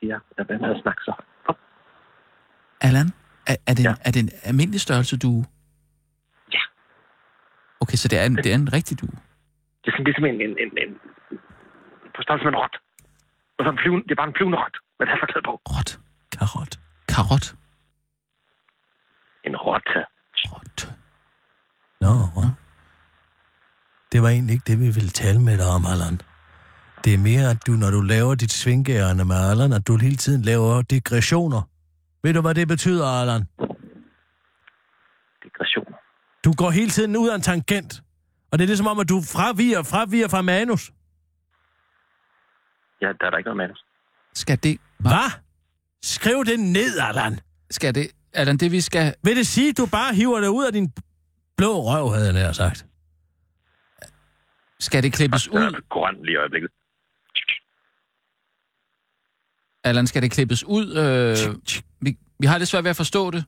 [0.00, 1.12] Siger, jeg vil med at snakke så.
[2.80, 3.08] Allan,
[3.46, 3.94] er, er, det en, ja.
[4.06, 5.44] er det en almindelig størrelse, du...
[6.52, 6.62] Ja.
[7.80, 9.16] Okay, så det er en, det er en rigtig due.
[9.82, 10.90] Det er sådan ligesom en, en, en, en
[12.16, 12.76] på størrelse med en rot.
[13.58, 15.52] Og så en flyvende, det er bare en flyvende rot med et halvt på.
[15.74, 15.90] Rot?
[16.34, 16.72] Karot.
[17.08, 17.46] Karot?
[19.48, 20.00] En rotte.
[20.52, 20.78] Rot.
[22.00, 22.48] Nå, ja.
[24.12, 26.20] det var egentlig ikke det, vi ville tale med dig om, Allan.
[27.04, 30.16] Det er mere, at du, når du laver dit svingærende med Allan, at du hele
[30.16, 31.62] tiden laver digressioner.
[32.26, 33.42] Ved du, hvad det betyder, Allan?
[35.44, 35.94] Digression.
[36.44, 38.02] Du går hele tiden ud af en tangent.
[38.50, 40.90] Og det er ligesom om, at du fraviger, fraviger fra manus.
[43.02, 43.84] Ja, der er der ikke noget manus.
[44.34, 44.80] Skal det...
[44.98, 45.30] Hvad?
[46.02, 47.40] Skriv det ned, Allan.
[47.70, 48.06] Skal det...
[48.32, 49.14] Allan, det vi skal...
[49.24, 50.92] Vil det sige, at du bare hiver det ud af din
[51.56, 52.86] blå røv, havde jeg nær sagt?
[54.80, 55.82] Skal det klippes Den er ud?
[55.88, 56.70] grøn lige i øjeblikket.
[59.88, 60.86] Allan, skal det klippes ud?
[61.02, 61.36] Øh,
[62.00, 62.10] vi,
[62.40, 63.44] vi har lidt svært ved at forstå det.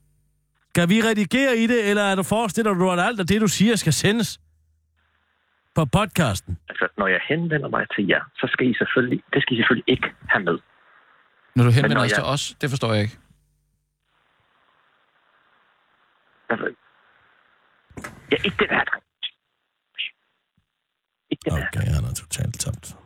[0.72, 3.48] Skal vi redigere i det, eller er du forestiller du, at alt af det, du
[3.48, 4.40] siger, skal sendes
[5.74, 6.58] på podcasten?
[6.68, 9.84] Altså, når jeg henvender mig til jer, så skal I selvfølgelig, det skal I selvfølgelig
[9.94, 10.58] ikke have med.
[11.56, 13.18] Når du henvender os jeg- til os, det forstår jeg ikke.
[16.50, 16.66] Altså,
[18.32, 19.04] ja, ikke den her dreng.
[21.30, 21.66] Ikke den her.
[21.72, 22.96] Okay, han er totalt tabt.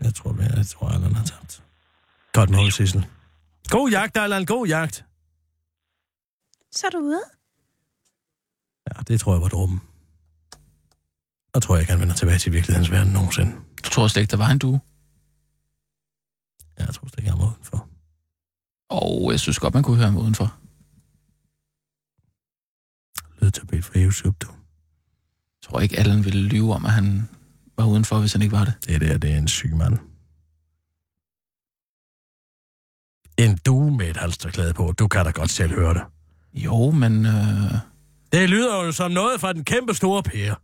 [0.00, 1.63] Jeg tror, jeg tror, Allan har tabt.
[2.34, 3.06] Godt mål, Sissel.
[3.68, 4.46] God jagt, Allan.
[4.46, 5.04] God jagt.
[6.72, 7.22] Så er du ude.
[8.86, 9.80] Ja, det tror jeg var dråben.
[11.54, 13.52] Og tror jeg ikke, han vender tilbage til virkelighedens verden nogensinde.
[13.84, 14.80] Du tror slet ikke, der var en due?
[16.78, 17.88] Ja, jeg tror slet ikke, han var udenfor.
[18.88, 20.58] Og jeg synes godt, man kunne høre ham udenfor.
[23.40, 24.46] Lydtabet fra YouTube, du.
[24.46, 27.28] Jeg tror ikke, Allan ville lyve om, at han
[27.76, 28.74] var udenfor, hvis han ikke var det.
[28.86, 29.98] Det der, det er en syg mand.
[33.38, 34.92] En due med et halsterklæde på.
[34.98, 36.02] Du kan da godt selv høre det.
[36.54, 37.26] Jo, men...
[37.26, 37.72] Øh...
[38.32, 40.54] Det lyder jo som noget fra den kæmpe store pære.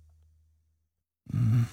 [1.33, 1.65] Mm.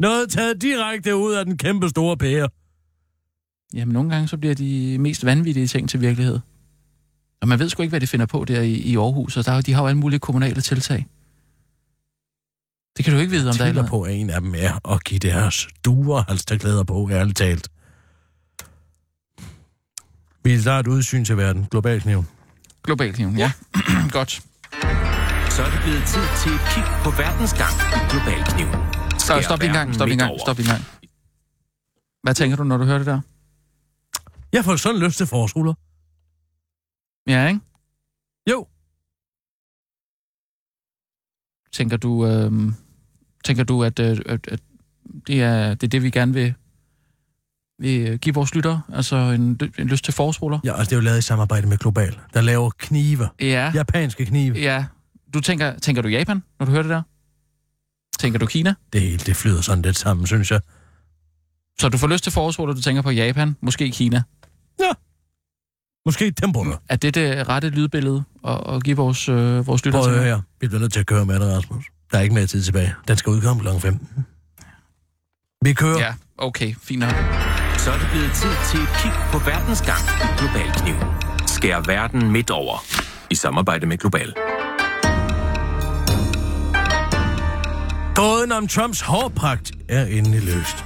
[0.00, 2.48] Noget taget direkte ud af den kæmpe store pære.
[3.74, 6.38] Jamen, nogle gange så bliver de mest vanvittige ting til virkelighed.
[7.40, 9.52] Og man ved sgu ikke, hvad de finder på der i, i Aarhus, og der,
[9.52, 11.06] er- de har jo alle mulige kommunale tiltag.
[12.96, 15.04] Det kan du ikke vide, om der er på, at en af dem er at
[15.04, 17.68] give deres duer halsterklæder på, ærligt talt.
[20.44, 21.66] Vi tager et udsyn til verden.
[21.70, 22.24] Global kniv.
[22.82, 23.52] Global kniven, ja.
[24.18, 24.30] Godt.
[25.54, 28.68] Så er det blevet tid til et kig på verdens gang i Global Kniv.
[29.18, 30.82] Så stop en gang, stop en gang, stop en gang.
[32.22, 33.20] Hvad tænker du, når du hører det der?
[34.52, 35.74] Jeg får sådan lyst til forsruller.
[37.26, 37.60] Ja, ikke?
[38.50, 38.66] Jo.
[41.72, 42.72] Tænker du, øh,
[43.44, 44.60] tænker du at, øh, at, at
[45.26, 46.54] det, er, det er det, vi gerne vil,
[47.78, 48.82] vil give vores lyttere?
[48.94, 50.58] Altså en, en lyst til forårsruller?
[50.64, 53.28] Ja, altså det er jo lavet i samarbejde med Global, der laver knive.
[53.40, 53.72] Ja.
[53.74, 54.54] Japanske knive.
[54.58, 54.84] Ja.
[55.34, 57.02] Du tænker, tænker du Japan, når du hører det der?
[58.18, 58.74] Tænker du Kina?
[58.92, 60.60] Det hele, det flyder sådan lidt sammen, synes jeg.
[61.80, 64.22] Så du får lyst til forårsruller, du tænker på Japan, måske Kina?
[64.80, 64.90] Ja.
[66.06, 66.80] Måske tempura.
[66.88, 70.24] Er det det rette lydbillede at, at give vores, øh, vores lyttere Prøv at til?
[70.28, 70.42] høre.
[70.60, 71.84] Vi bliver nødt til at køre med det, Rasmus.
[72.12, 72.94] Der er ikke mere tid tilbage.
[73.08, 73.68] Den skal udkomme kl.
[73.80, 74.26] 15.
[75.64, 75.98] Vi kører.
[75.98, 77.61] Ja, okay, fint nok.
[77.84, 80.94] Så er det blevet tid til et kig på verdens gang i Global Kniv.
[81.46, 82.84] Skær verden midt over
[83.30, 84.32] i samarbejde med Global.
[88.14, 90.84] Gåden om Trumps hårpragt er endelig løst.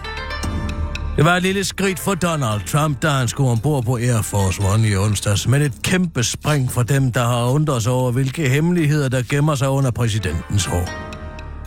[1.17, 4.63] Det var et lille skridt for Donald Trump, da han skulle ombord på Air Force
[4.63, 8.49] One i onsdags, men et kæmpe spring for dem, der har undret sig over, hvilke
[8.49, 10.89] hemmeligheder, der gemmer sig under præsidentens hår.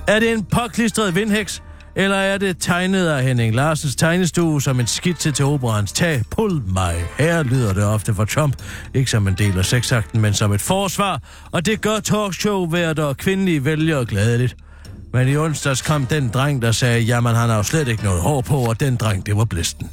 [0.07, 1.63] Er det en påklistret vindhæks,
[1.99, 6.23] eller er det tegnet af Henning Larsens tegnestue som en skitse til operans tag?
[6.31, 6.95] Pull mig.
[7.17, 8.55] Her lyder det ofte fra Trump.
[8.93, 11.21] Ikke som en del af sexakten, men som et forsvar.
[11.51, 14.55] Og det gør talkshow hvert og kvindelige vælgere gladeligt.
[15.13, 18.21] Men i onsdags kom den dreng, der sagde, jamen han har jo slet ikke noget
[18.21, 19.89] hår på, og den dreng, det var blæsten.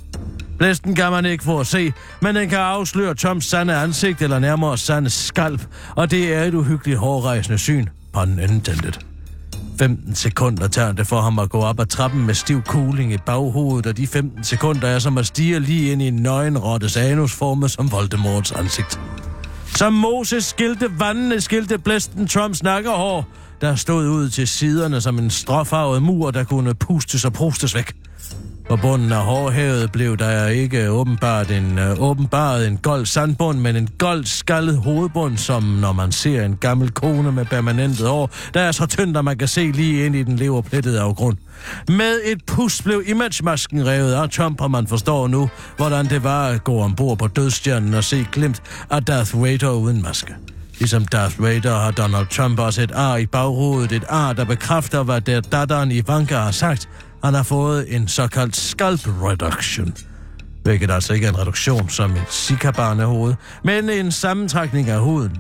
[0.59, 4.38] Blæsten kan man ikke få at se, men den kan afsløre Toms sande ansigt, eller
[4.38, 9.15] nærmere sande skalp, og det er et uhyggeligt hårrejsende syn, pun intended.
[9.78, 13.16] 15 sekunder tager det for ham at gå op ad trappen med stiv kugling i
[13.26, 17.32] baghovedet, og de 15 sekunder er som at stige lige ind i en nøgenrottes anus
[17.32, 19.00] formet som Voldemorts ansigt.
[19.66, 23.24] Som Moses skilte vandene skilte blæsten Trumps nakkerhår,
[23.60, 28.05] der stod ud til siderne som en stråfarvet mur, der kunne pustes og prostes væk.
[28.68, 33.76] På bunden af hårhævet blev der ikke åbenbart en, øh, åbenbart en gold sandbund, men
[33.76, 38.60] en gold skaldet hovedbund, som når man ser en gammel kone med permanentet hår, der
[38.60, 41.36] er så tyndt, at man kan se lige ind i den leverplettede afgrund.
[41.88, 46.48] Med et pust blev imagemasken revet af Trump, og man forstår nu, hvordan det var
[46.48, 50.34] at gå ombord på dødstjernen og se glimt af Darth Vader uden maske.
[50.78, 55.02] Ligesom Darth Vader har Donald Trump også et ar i baghovedet, et ar, der bekræfter,
[55.02, 56.88] hvad der datteren Ivanka har sagt.
[57.26, 59.94] Han har fået en såkaldt scalp reduction.
[60.62, 65.36] Hvilket altså ikke er en reduktion som et sikabarnehoved, men en sammentrækning af huden.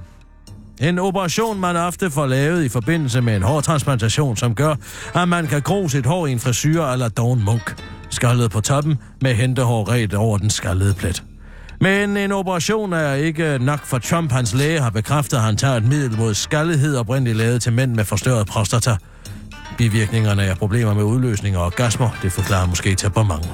[0.80, 4.74] En operation, man ofte får lavet i forbindelse med en hårtransplantation, som gør,
[5.14, 7.82] at man kan gro sit hår i en frisyr eller Dawn Munk.
[8.10, 11.22] Skaldet på toppen med hentehår ret over den skaldede plet.
[11.80, 14.32] Men en operation er ikke nok for Trump.
[14.32, 17.94] Hans læge har bekræftet, at han tager et middel mod skaldighed oprindeligt lavet til mænd
[17.94, 18.96] med forstørret prostata.
[19.78, 22.10] Bivirkningerne er problemer med udløsning og orgasmer.
[22.22, 23.50] Det forklarer måske temperamentet.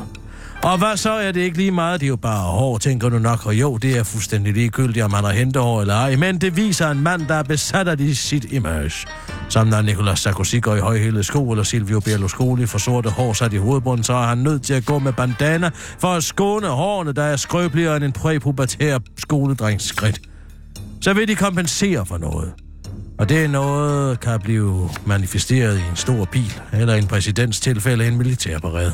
[0.62, 2.00] Og hvad så er det ikke lige meget?
[2.00, 3.46] Det er jo bare hår, tænker du nok.
[3.46, 6.16] Og jo, det er fuldstændig ligegyldigt, om han har hentehår eller ej.
[6.16, 9.06] Men det viser en mand, der er besat af sit image.
[9.48, 13.52] Som når Nicolas Sarkozy går i højhælede sko, eller Silvio Berlusconi for sorte hår sat
[13.52, 17.12] i hovedbunden, så er han nødt til at gå med bandana for at skåne hårene,
[17.12, 20.20] der er skrøbeligere end en præpubertær skoledrengs skridt.
[21.00, 22.52] Så vil de kompensere for noget.
[23.22, 27.60] Og det er noget, kan blive manifesteret i en stor bil, eller i en præsidents
[27.60, 28.92] tilfælde en militærparade.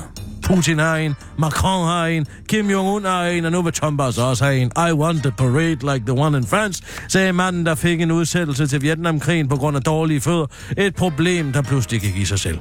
[0.49, 4.23] Putin har en, Macron har en, Kim Jong-un har en, og nu vil Trump altså
[4.23, 4.73] også have en.
[4.91, 8.67] I want a parade like the one in France, sagde manden, der fik en udsættelse
[8.67, 10.47] til Vietnamkrigen på grund af dårlige fødder.
[10.77, 12.59] Et problem, der pludselig gik i sig selv.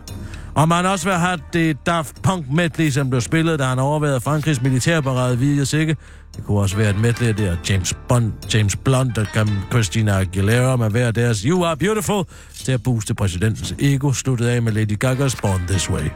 [0.56, 4.22] Og man også vil have det Daft Punk medley, som blev spillet, da han overvejede
[4.22, 5.96] Frankrigs militærparade, via sikke.
[6.36, 9.26] Det kunne også være et medley der James Bond, James Blunt og
[9.72, 12.24] Christina Aguilera med hver deres You Are Beautiful
[12.54, 16.10] til at booste præsidentens ego, sluttede af med Lady Gaga's Born This Way.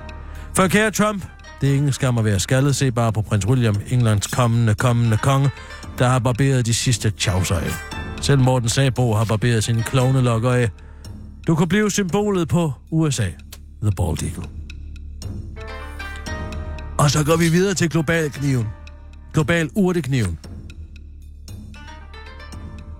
[0.56, 1.26] For kære Trump,
[1.62, 2.76] det er ingen skam at være skaldet.
[2.76, 5.50] Se bare på prins William, Englands kommende, kommende konge,
[6.00, 7.72] der har barberet de sidste tjavser af.
[8.22, 10.70] Selv Morten Sabo har barberet sine klovnelokker af.
[11.48, 13.28] Du kan blive symbolet på USA.
[13.82, 14.44] The Bald Eagle.
[16.98, 18.68] Og så går vi videre til globalkniven.
[19.34, 20.40] Global urtekniven.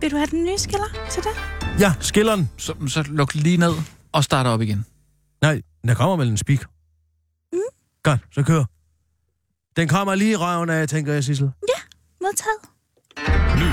[0.02, 1.32] Vil du have den nye skiller til det?
[1.80, 2.50] Ja, skilleren.
[2.58, 3.74] Så, så luk lige ned
[4.12, 4.86] og start op igen.
[5.42, 6.71] Nej, der kommer vel en speak.
[8.04, 8.64] Godt, så kør.
[9.76, 11.52] Den kommer lige i røven af, tænker jeg, Sissel.
[11.70, 11.82] Ja,
[12.22, 12.62] modtaget.
[13.60, 13.68] Nu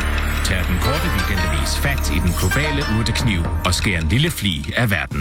[0.45, 4.91] tager den korte weekendavis fat i den globale urtekniv og skærer en lille fli af
[4.91, 5.21] verden.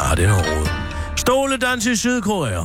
[0.00, 0.68] Ah, det er noget råd.
[1.16, 2.64] Stoledans i Sydkorea.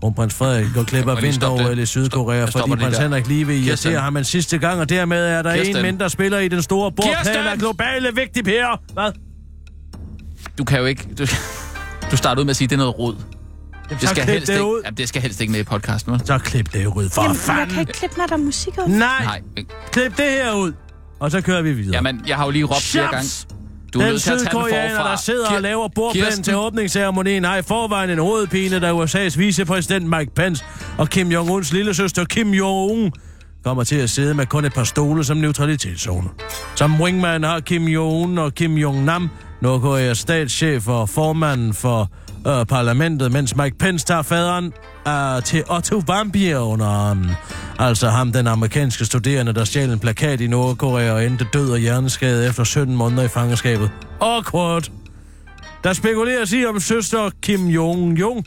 [0.00, 1.82] Kronprins Frederik går lige stoppe vinter-OL det?
[1.82, 2.98] i Sydkorea, Stop- jeg fordi prins.
[2.98, 5.76] Henrik lige vil irritere ham en sidste gang, og dermed er der Kirsten.
[5.76, 8.76] en mindre spiller i den store bordplan af globale vigtige pærer.
[8.92, 9.12] Hvad?
[10.58, 11.08] Du kan jo ikke...
[11.18, 11.26] Du,
[12.14, 13.14] du starter ud med at sige, at det er noget rod.
[13.90, 14.80] Det så skal, helst det ikke, ud.
[14.84, 16.22] jamen, det skal helst ikke med i podcasten, vel?
[16.26, 17.60] Så klip det ud, for Jamen, fanden.
[17.60, 18.88] jeg kan ikke klippe, når der er musik ud.
[18.88, 19.42] Nej, Nej.
[19.92, 20.72] klip det her ud.
[21.20, 21.94] Og så kører vi videre.
[21.94, 23.28] Jamen, jeg har jo lige råbt flere gange.
[23.94, 25.10] Du er den nødt til at tage den sydkoreaner, forfra.
[25.10, 29.38] der sidder Kir- og laver bordplanen til åbningsceremonien, har i forvejen en hovedpine, da USA's
[29.38, 30.64] vicepræsident Mike Pence
[30.98, 33.10] og Kim Jong-uns lille søster Kim Jong-un
[33.64, 36.28] kommer til at sidde med kun et par stole som neutralitetszone.
[36.74, 42.10] Som wingman har Kim Jong-un og Kim Jong-nam, Nordkoreas statschef og formanden for
[42.46, 44.72] øh, parlamentet, mens Mike Pence tager faderen
[45.08, 47.30] øh, til Otto Warmbier under armen.
[47.78, 51.78] Altså ham, den amerikanske studerende, der stjal en plakat i Nordkorea og endte død og
[51.78, 53.90] hjerneskade efter 17 måneder i fangenskabet.
[54.20, 54.90] Awkward!
[55.84, 58.44] Der spekuleres i, om søster Kim Jong-jong,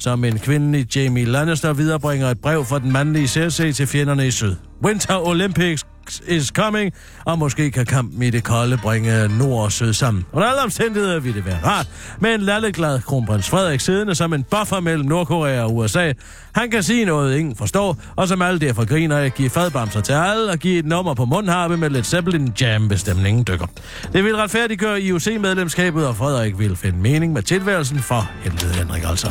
[0.00, 4.30] som en kvindelig Jamie Lannister viderebringer et brev fra den mandlige Cersei til fjenderne i
[4.30, 4.54] syd.
[4.84, 5.84] Winter Olympics
[6.28, 6.92] is coming,
[7.24, 10.26] og måske kan kampen i det kolde bringe nord og syd sammen.
[10.32, 11.86] Under alle omstændigheder vil det være rart
[12.20, 16.12] med en lalleglad kronprins Frederik siddende som en buffer mellem Nordkorea og USA.
[16.52, 20.12] Han kan sige noget, ingen forstår, og som alle derfor griner af, give fadbamser til
[20.12, 23.66] alle og give et nummer på mundharpe med lidt Zeppelin jam, hvis stemningen dykker.
[24.12, 29.30] Det vil retfærdiggøre IOC-medlemskabet, og Frederik vil finde mening med tilværelsen for helvede Henrik altså.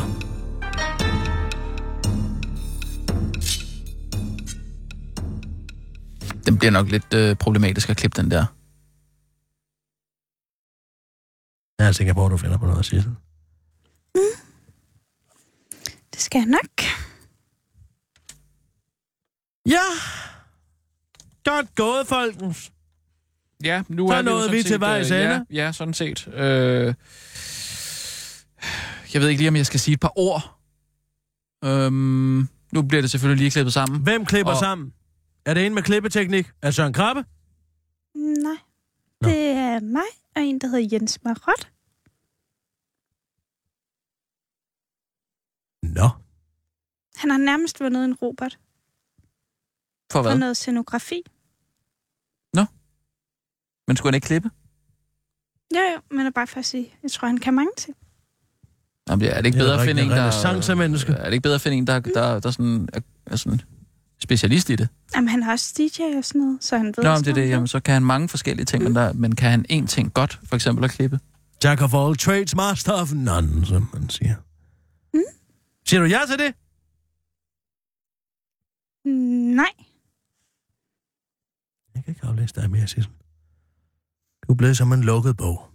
[6.46, 8.44] Den bliver nok lidt øh, problematisk at klippe den der.
[11.78, 13.04] Jeg er sikker på, at du finder på noget at sige.
[16.12, 16.80] Det skal jeg nok.
[19.66, 19.82] Ja.
[21.44, 22.72] Godt gået, folkens.
[23.64, 25.18] Ja, nu Så er nåede sådan vi set, til vejs øh.
[25.18, 26.28] Ja, ja, sådan set.
[26.28, 26.94] Øh,
[29.14, 30.58] jeg ved ikke lige, om jeg skal sige et par ord.
[31.64, 34.02] Øhm, nu bliver det selvfølgelig lige klippet sammen.
[34.02, 34.92] Hvem klipper Og- sammen?
[35.44, 36.50] Er det en med klippeteknik?
[36.62, 37.24] Er Søren Krabbe?
[38.14, 38.58] Nej.
[39.24, 41.72] Det er mig og en, der hedder Jens Marot.
[45.82, 46.08] Nå.
[47.16, 48.58] Han har nærmest vundet en robot
[50.12, 50.32] For hvad?
[50.32, 51.22] for noget scenografi.
[53.90, 54.50] Men skulle han ikke klippe?
[55.74, 57.96] Jo, jo, men det er bare for at sige, jeg tror, han kan mange ting.
[59.08, 60.22] Jamen, er det ikke bedre at finde en, der...
[61.16, 63.60] Er det ikke bedre at finde en, der, der, der sådan, er, er sådan
[64.22, 64.88] specialist i det?
[65.16, 67.34] Jamen, han har også DJ og sådan noget, så han ved Nå, om det er
[67.34, 70.14] det, jamen, så kan han mange forskellige ting, men, der, men kan han én ting
[70.14, 71.20] godt, for eksempel at klippe?
[71.64, 74.34] Jack of all trades, master of none, som man siger.
[75.14, 75.20] Mm.
[75.86, 76.54] Siger du ja til det?
[79.56, 79.72] Nej.
[81.94, 83.12] Jeg kan ikke aflæse dig mere, Sissel.
[84.48, 85.70] Du er blevet som en lukket bog.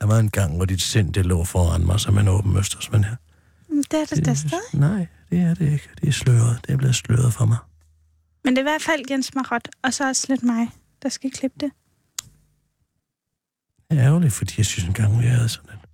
[0.00, 2.92] Der var en gang, hvor dit sind det lå foran mig som en åben østers,
[2.92, 3.16] men her.
[3.68, 4.60] Det er det da stadig.
[4.72, 5.88] Nej, det er det ikke.
[6.00, 6.60] Det er sløret.
[6.66, 7.58] Det er blevet sløret for mig.
[8.44, 10.68] Men det er i hvert fald Jens Marot, og så også lidt mig,
[11.02, 11.70] der skal klippe det.
[13.90, 15.86] Det er ærgerligt, fordi jeg synes engang, vi havde sådan et.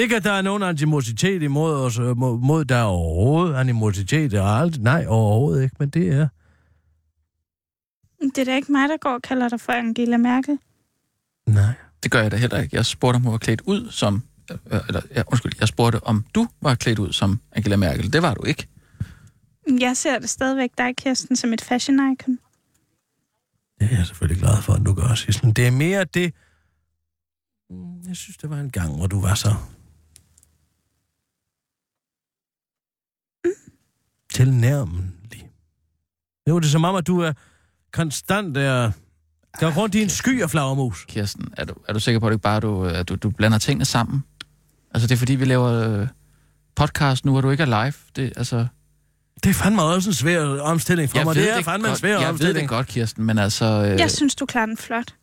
[0.00, 3.54] Ikke, at der er nogen animositet imod os, øh, mod, der overhovedet.
[3.54, 4.82] Animositet er aldrig.
[4.82, 6.28] Nej, overhovedet ikke, men det er...
[8.20, 10.58] Det er da ikke mig, der går og kalder dig for Angela Merkel.
[11.46, 11.72] Nej.
[12.02, 12.76] Det gør jeg da heller ikke.
[12.76, 14.22] Jeg spurgte, om hun var klædt ud som...
[14.50, 18.12] Øh, eller, ja, undskyld, jeg spurgte, om du var klædt ud som Angela Merkel.
[18.12, 18.68] Det var du ikke.
[19.80, 22.38] Jeg ser det stadigvæk dig, Kirsten, som et fashion icon.
[23.80, 25.56] Det er jeg selvfølgelig glad for, at du gør, Sissel.
[25.56, 26.34] Det er mere det...
[27.70, 29.54] Mm, Jeg synes, det var en gang, hvor du var så...
[34.32, 35.50] Tilnærmelig.
[36.46, 37.32] Det var det som om, at du er
[37.92, 38.92] konstant der...
[39.60, 41.04] Der rundt i en sky af flagermus.
[41.04, 43.30] Kirsten, er du, er du sikker på, at det ikke bare du, at du, du
[43.30, 44.24] blander tingene sammen?
[44.96, 46.08] Altså, det er fordi, vi laver øh,
[46.76, 47.92] podcast nu, og du ikke er live.
[48.16, 48.66] Det, altså,
[49.44, 51.36] Det er fandme også en svær omstilling for jeg mig.
[51.36, 52.60] ved Det er fandme en godt, svær Jeg ved omstilling.
[52.60, 53.64] det godt, Kirsten, men altså...
[53.64, 55.14] Øh, Jeg synes, du klarer den flot.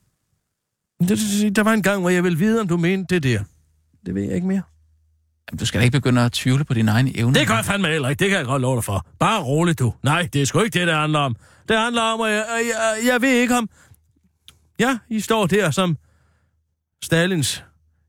[0.99, 3.43] Det- det- Der var en gang, hvor jeg ville vide, om du mente det der.
[4.05, 4.61] Det ved jeg ikke mere.
[5.51, 7.39] Jamen, du skal da ikke begynde at tvivle på dine egne evner.
[7.39, 8.19] Det gør jeg fandme heller ikke.
[8.19, 9.05] Det kan jeg godt love dig for.
[9.19, 9.93] Bare roligt, du.
[10.03, 11.36] Nej, det er sgu ikke det, det handler om.
[11.69, 13.69] Det handler om, at jeg, jeg, jeg ved ikke om...
[14.80, 15.97] Ja, I står der som
[17.03, 17.63] Stalins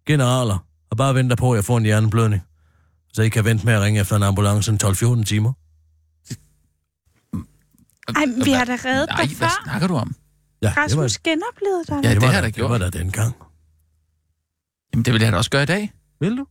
[0.06, 0.58] generaler
[0.94, 2.42] og bare venter på, at jeg får en hjerneblødning.
[3.12, 5.52] Så I kan vente med at ringe efter en ambulance en 12-14 timer.
[8.16, 9.44] Ej, vi har da reddet Nej, dig hvad før.
[9.44, 10.08] Ja, snakker du om?
[10.08, 10.16] det
[10.62, 12.00] var, Rasmus genoplevede dig.
[12.04, 12.70] Ja, det det var har jeg da Det gjort.
[12.70, 13.34] var da dengang.
[14.92, 15.92] Jamen, det vil jeg da også gøre i dag.
[16.20, 16.46] Vil du?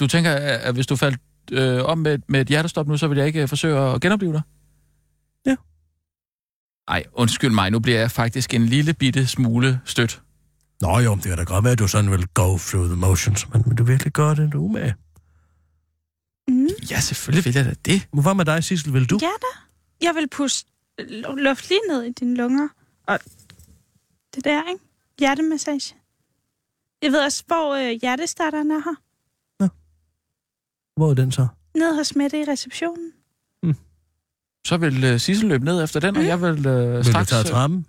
[0.00, 1.20] Du tænker, at at hvis du faldt
[1.52, 4.32] øh, om med, med et hjertestop nu, så vil jeg ikke øh, forsøge at genopleve
[4.32, 4.42] dig?
[5.46, 5.56] Ja.
[6.90, 10.22] Nej, undskyld mig, nu bliver jeg faktisk en lille bitte smule stødt.
[10.82, 13.48] Nå jo, det kan da godt være, at du sådan vil go through the motions,
[13.52, 14.92] men vil du virkelig gøre det, du med?
[16.48, 16.68] Mm.
[16.90, 18.08] Ja, selvfølgelig vil jeg da det.
[18.22, 18.92] Hvad med dig, Sissel?
[18.92, 19.18] Vil du?
[19.22, 19.52] Ja da.
[20.06, 20.68] Jeg vil puste
[21.00, 22.68] lu- luft lige ned i dine lunger.
[23.06, 23.18] Og
[24.34, 24.84] det der, ikke?
[25.18, 25.94] Hjertemassage.
[27.02, 28.94] Jeg ved også, hvor øh, hjertestarteren er her.
[30.96, 31.46] Hvor er den så?
[31.76, 33.12] Ned hos Mette i receptionen.
[34.66, 37.28] Så vil øh, Sissel løbe ned efter den, og jeg vil øh, Vil straks...
[37.30, 37.86] du tage trappen?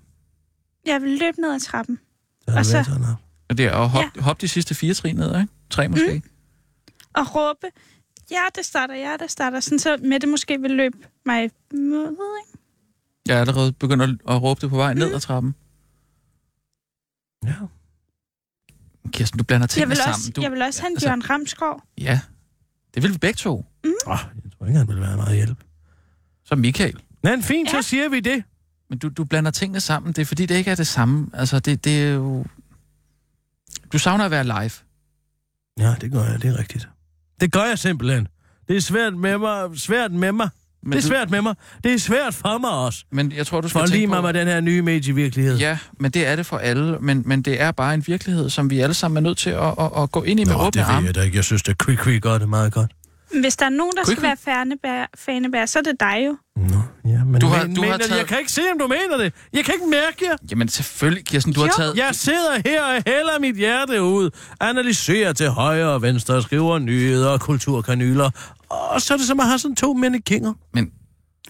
[0.85, 1.99] Jeg vil løbe ned ad trappen.
[2.47, 3.01] Er Og det så- sådan
[3.51, 4.21] øh, det er at hoppe ja.
[4.21, 5.53] hop de sidste fire trin ned, ikke?
[5.69, 6.13] Tre måske.
[6.13, 6.29] Mm.
[7.13, 7.67] Og råbe,
[8.29, 9.59] hjertestarter, hjertestarter.
[9.59, 12.59] Sådan så Mette måske vil løbe mig mod, ikke?
[13.27, 15.55] Jeg er allerede begyndt at, at råbe det på vej ned ad trappen.
[17.45, 17.53] Ja.
[19.11, 20.13] Kirsten, du blander Jeg tingene vil, sammen.
[20.13, 21.81] også, Du, jeg vil også have en altså- Bjørn Ramskov.
[21.97, 22.19] Ja,
[22.93, 23.65] det vil vi begge to.
[24.07, 25.57] Oh, jeg tror ikke, han vil være meget hjælp.
[26.45, 26.99] Så Michael.
[27.23, 28.43] Men fint, så siger vi det.
[28.89, 30.13] Men du, du blander tingene sammen.
[30.13, 31.27] Det er fordi, det ikke er det samme.
[31.33, 32.45] Altså, det, det er jo...
[33.93, 34.71] Du savner at være live.
[35.79, 36.87] Ja, det gør jeg, det er rigtigt.
[37.41, 38.27] Det gør jeg simpelthen.
[38.67, 40.49] Det er svært med mig, svært med mig
[40.83, 41.55] Men det er du- svært med mig.
[41.83, 43.05] Det er svært for mig også.
[43.11, 44.21] Men jeg tror, du skal For lige mig på...
[44.21, 45.57] med den her nye medievirkelighed.
[45.57, 46.97] Ja, men det er det for alle.
[46.99, 49.73] Men, men det er bare en virkelighed, som vi alle sammen er nødt til at,
[49.79, 51.05] at, at gå ind i med Nå, åbne det ved arme.
[51.05, 51.37] jeg da ikke.
[51.37, 52.91] Jeg synes, at Quick Quick gør det meget godt.
[53.41, 56.37] Hvis der er nogen, der skal være fanebær, fanebær, så er det dig jo.
[57.05, 59.17] Ja, men Du har- men, du har taget- Jeg kan ikke se, om du mener
[59.23, 59.33] det.
[59.53, 60.35] Jeg kan ikke mærke jer.
[60.51, 61.73] Jamen selvfølgelig, Kirsten, du har Jo.
[61.77, 61.97] taget...
[61.97, 64.29] Jeg sidder her og hælder mit hjerte ud,
[64.61, 68.29] analyserer til højre og venstre, skriver nyheder og kulturkanyler.
[68.69, 70.53] Og så er det som at have sådan to mannekinger.
[70.73, 70.91] Men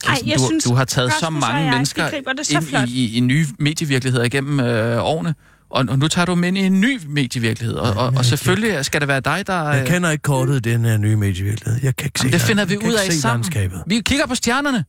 [0.03, 2.53] Kirsten, jeg du, synes, du har taget så Rasmus og mange jeg, mennesker det så
[2.57, 2.89] ind flot.
[2.89, 5.35] i, i, i nye medievirkeligheder igennem øh, årene.
[5.73, 7.75] Og, og nu tager du dem ind i en ny medievirkelighed.
[7.75, 9.73] Og, og, og selvfølgelig skal det være dig, der...
[9.73, 11.79] Jeg kender ikke kortet i den her nye medievirkelighed.
[11.83, 13.39] Jeg kan ikke se Jamen, det land- finder vi ud af sammen.
[13.39, 13.83] landskabet.
[13.87, 14.85] Vi kigger på stjernerne.